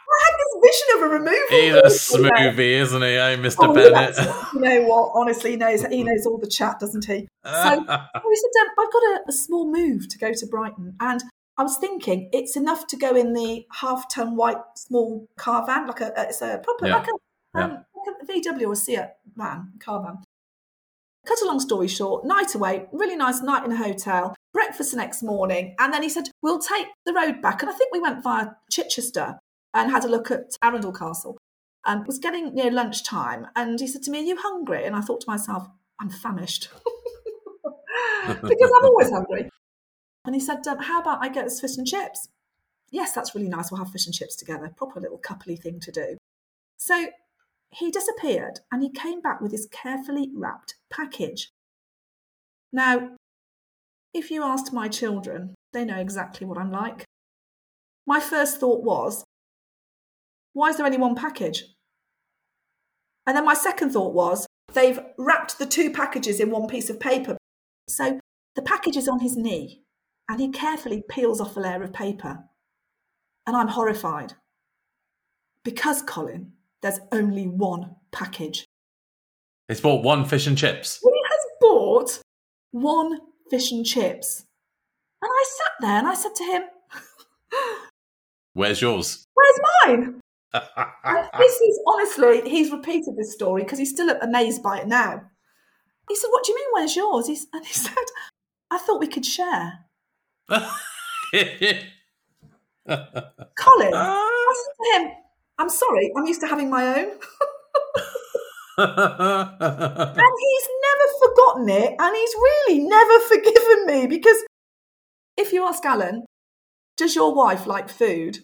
[0.61, 1.49] vision of a removal.
[1.51, 3.69] He's a smoothie, isn't he, eh, Mr.
[3.69, 4.17] Oh, Bennett?
[4.55, 5.13] You know what?
[5.15, 7.29] Honestly, he knows he knows all the chat, doesn't he?
[7.45, 11.23] So oh, said, "I've got a, a, small move to go to Brighton, and
[11.57, 16.01] I was thinking it's enough to go in the half-ton white small car van, like
[16.01, 16.97] a it's a proper yeah.
[16.97, 18.33] like a, um, yeah.
[18.33, 19.01] like a VW or Seat
[19.37, 20.19] van, car van."
[21.25, 24.97] Cut a long story short, night away, really nice night in a hotel, breakfast the
[24.97, 27.63] next morning, and then he said, We'll take the road back.
[27.63, 29.39] And I think we went via Chichester
[29.75, 31.39] and had a look at Arundel Castle.
[31.85, 34.85] And it was getting near lunchtime, and he said to me, Are you hungry?
[34.85, 35.67] And I thought to myself,
[36.01, 36.69] I'm famished.
[38.27, 39.49] because I'm always hungry.
[40.25, 42.29] And he said, um, How about I get us fish and chips?
[42.91, 43.71] Yes, that's really nice.
[43.71, 44.73] We'll have fish and chips together.
[44.77, 46.19] Proper little coupley thing to do.
[46.77, 47.09] So
[47.71, 51.51] he disappeared and he came back with his carefully wrapped package.
[52.73, 53.17] Now,
[54.15, 57.05] if you asked my children, they know exactly what I'm like.
[58.07, 59.25] My first thought was,
[60.53, 61.65] why is there only one package?
[63.27, 67.01] And then my second thought was, they've wrapped the two packages in one piece of
[67.01, 67.37] paper.
[67.89, 68.21] So
[68.57, 69.83] the package is on his knee,
[70.29, 72.45] and he carefully peels off a layer of paper.
[73.47, 74.35] And I'm horrified.
[75.65, 78.65] Because, Colin, there's only one package.
[79.69, 81.01] He's bought one fish and chips.
[81.03, 82.21] He has bought
[82.73, 84.45] one fish and chips.
[85.23, 86.63] And I sat there and I said to him,
[88.55, 89.25] Where's yours?
[89.35, 90.21] Where's mine?
[91.39, 95.23] this is honestly, he's repeated this story because he's still amazed by it now.
[96.09, 97.27] He said, What do you mean, where's yours?
[97.27, 97.95] He's, and he said,
[98.71, 99.81] I thought we could share.
[100.49, 100.65] Colin,
[103.95, 104.55] I uh.
[104.55, 105.13] said to him,
[105.59, 107.11] I'm sorry, I'm used to having my own.
[108.79, 114.37] and he's never forgotten it, and he's really never forgiven me because
[115.37, 116.25] if you ask Alan,
[116.97, 118.39] does your wife like food?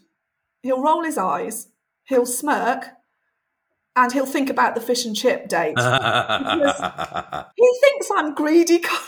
[0.63, 1.69] He'll roll his eyes
[2.09, 2.91] he'll smirk
[3.97, 5.79] and he'll think about the fish and chip date.
[7.57, 9.05] he thinks I'm greedy, Colin.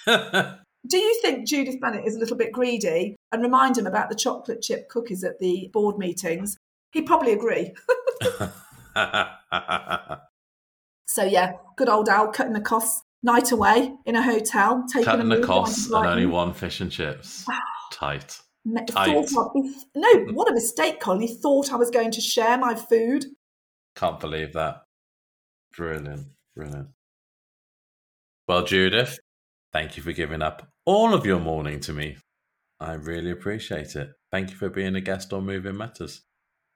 [0.05, 4.15] do you think Judith Bennett is a little bit greedy and remind him about the
[4.15, 6.57] chocolate chip cookies at the board meetings?
[6.91, 7.73] He'd probably agree.
[11.07, 15.29] so yeah, good old Al cutting the costs night away in a hotel, taking Cutting
[15.29, 17.45] the costs and only one fish and chips.
[17.91, 18.39] Tight.
[18.87, 19.29] Tight.
[19.95, 21.21] No, what a mistake, Colin.
[21.21, 23.25] He thought I was going to share my food.
[23.95, 24.83] Can't believe that.
[25.75, 26.27] Brilliant.
[26.55, 26.89] Brilliant.
[28.47, 29.19] Well, Judith,
[29.71, 32.17] thank you for giving up all of your morning to me.
[32.79, 34.11] I really appreciate it.
[34.31, 36.21] Thank you for being a guest on Moving Matters.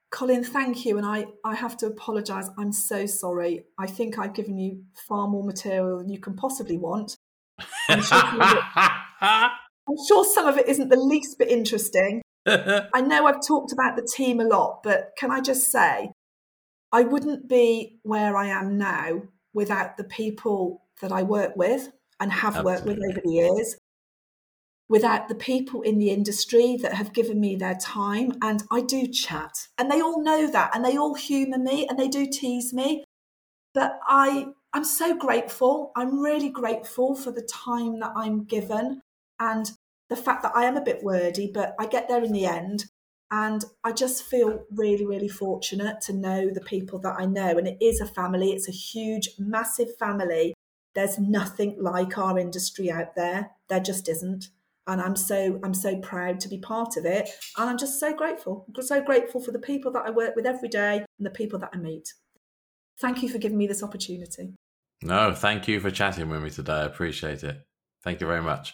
[0.09, 0.97] Colin, thank you.
[0.97, 2.49] And I, I have to apologise.
[2.57, 3.65] I'm so sorry.
[3.77, 7.17] I think I've given you far more material than you can possibly want.
[7.89, 8.63] I'm sure, some of it,
[9.21, 12.21] I'm sure some of it isn't the least bit interesting.
[12.47, 16.11] I know I've talked about the team a lot, but can I just say,
[16.91, 21.89] I wouldn't be where I am now without the people that I work with
[22.19, 23.75] and have worked with over the years,
[24.89, 28.33] without the people in the industry that have given me their time.
[28.41, 31.99] And I do chat, and they all know that, and they all humour me, and
[31.99, 33.03] they do tease me.
[33.73, 35.91] But I, I'm so grateful.
[35.95, 39.01] I'm really grateful for the time that I'm given
[39.39, 39.71] and
[40.09, 42.85] the fact that I am a bit wordy, but I get there in the end.
[43.29, 47.57] And I just feel really, really fortunate to know the people that I know.
[47.57, 50.53] And it is a family, it's a huge, massive family.
[50.95, 53.51] There's nothing like our industry out there.
[53.67, 54.49] There just isn't.
[54.87, 57.29] And I'm so I'm so proud to be part of it.
[57.57, 58.65] And I'm just so grateful.
[58.79, 61.71] So grateful for the people that I work with every day and the people that
[61.73, 62.13] I meet.
[62.99, 64.55] Thank you for giving me this opportunity.
[65.03, 66.73] no, thank you for chatting with me today.
[66.73, 67.57] I appreciate it.
[68.03, 68.73] Thank you very much.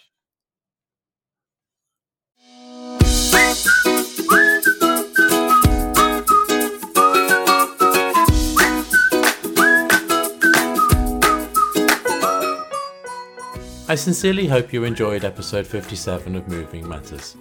[13.94, 17.36] I sincerely hope you enjoyed episode 57 of Moving Matters.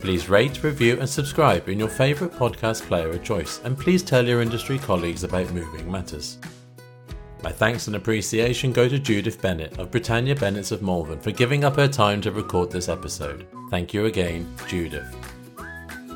[0.00, 4.26] Please rate, review, and subscribe in your favourite podcast player of choice, and please tell
[4.26, 6.38] your industry colleagues about Moving Matters.
[7.44, 11.62] My thanks and appreciation go to Judith Bennett of Britannia Bennett's of Malvern for giving
[11.62, 13.46] up her time to record this episode.
[13.70, 15.31] Thank you again, Judith.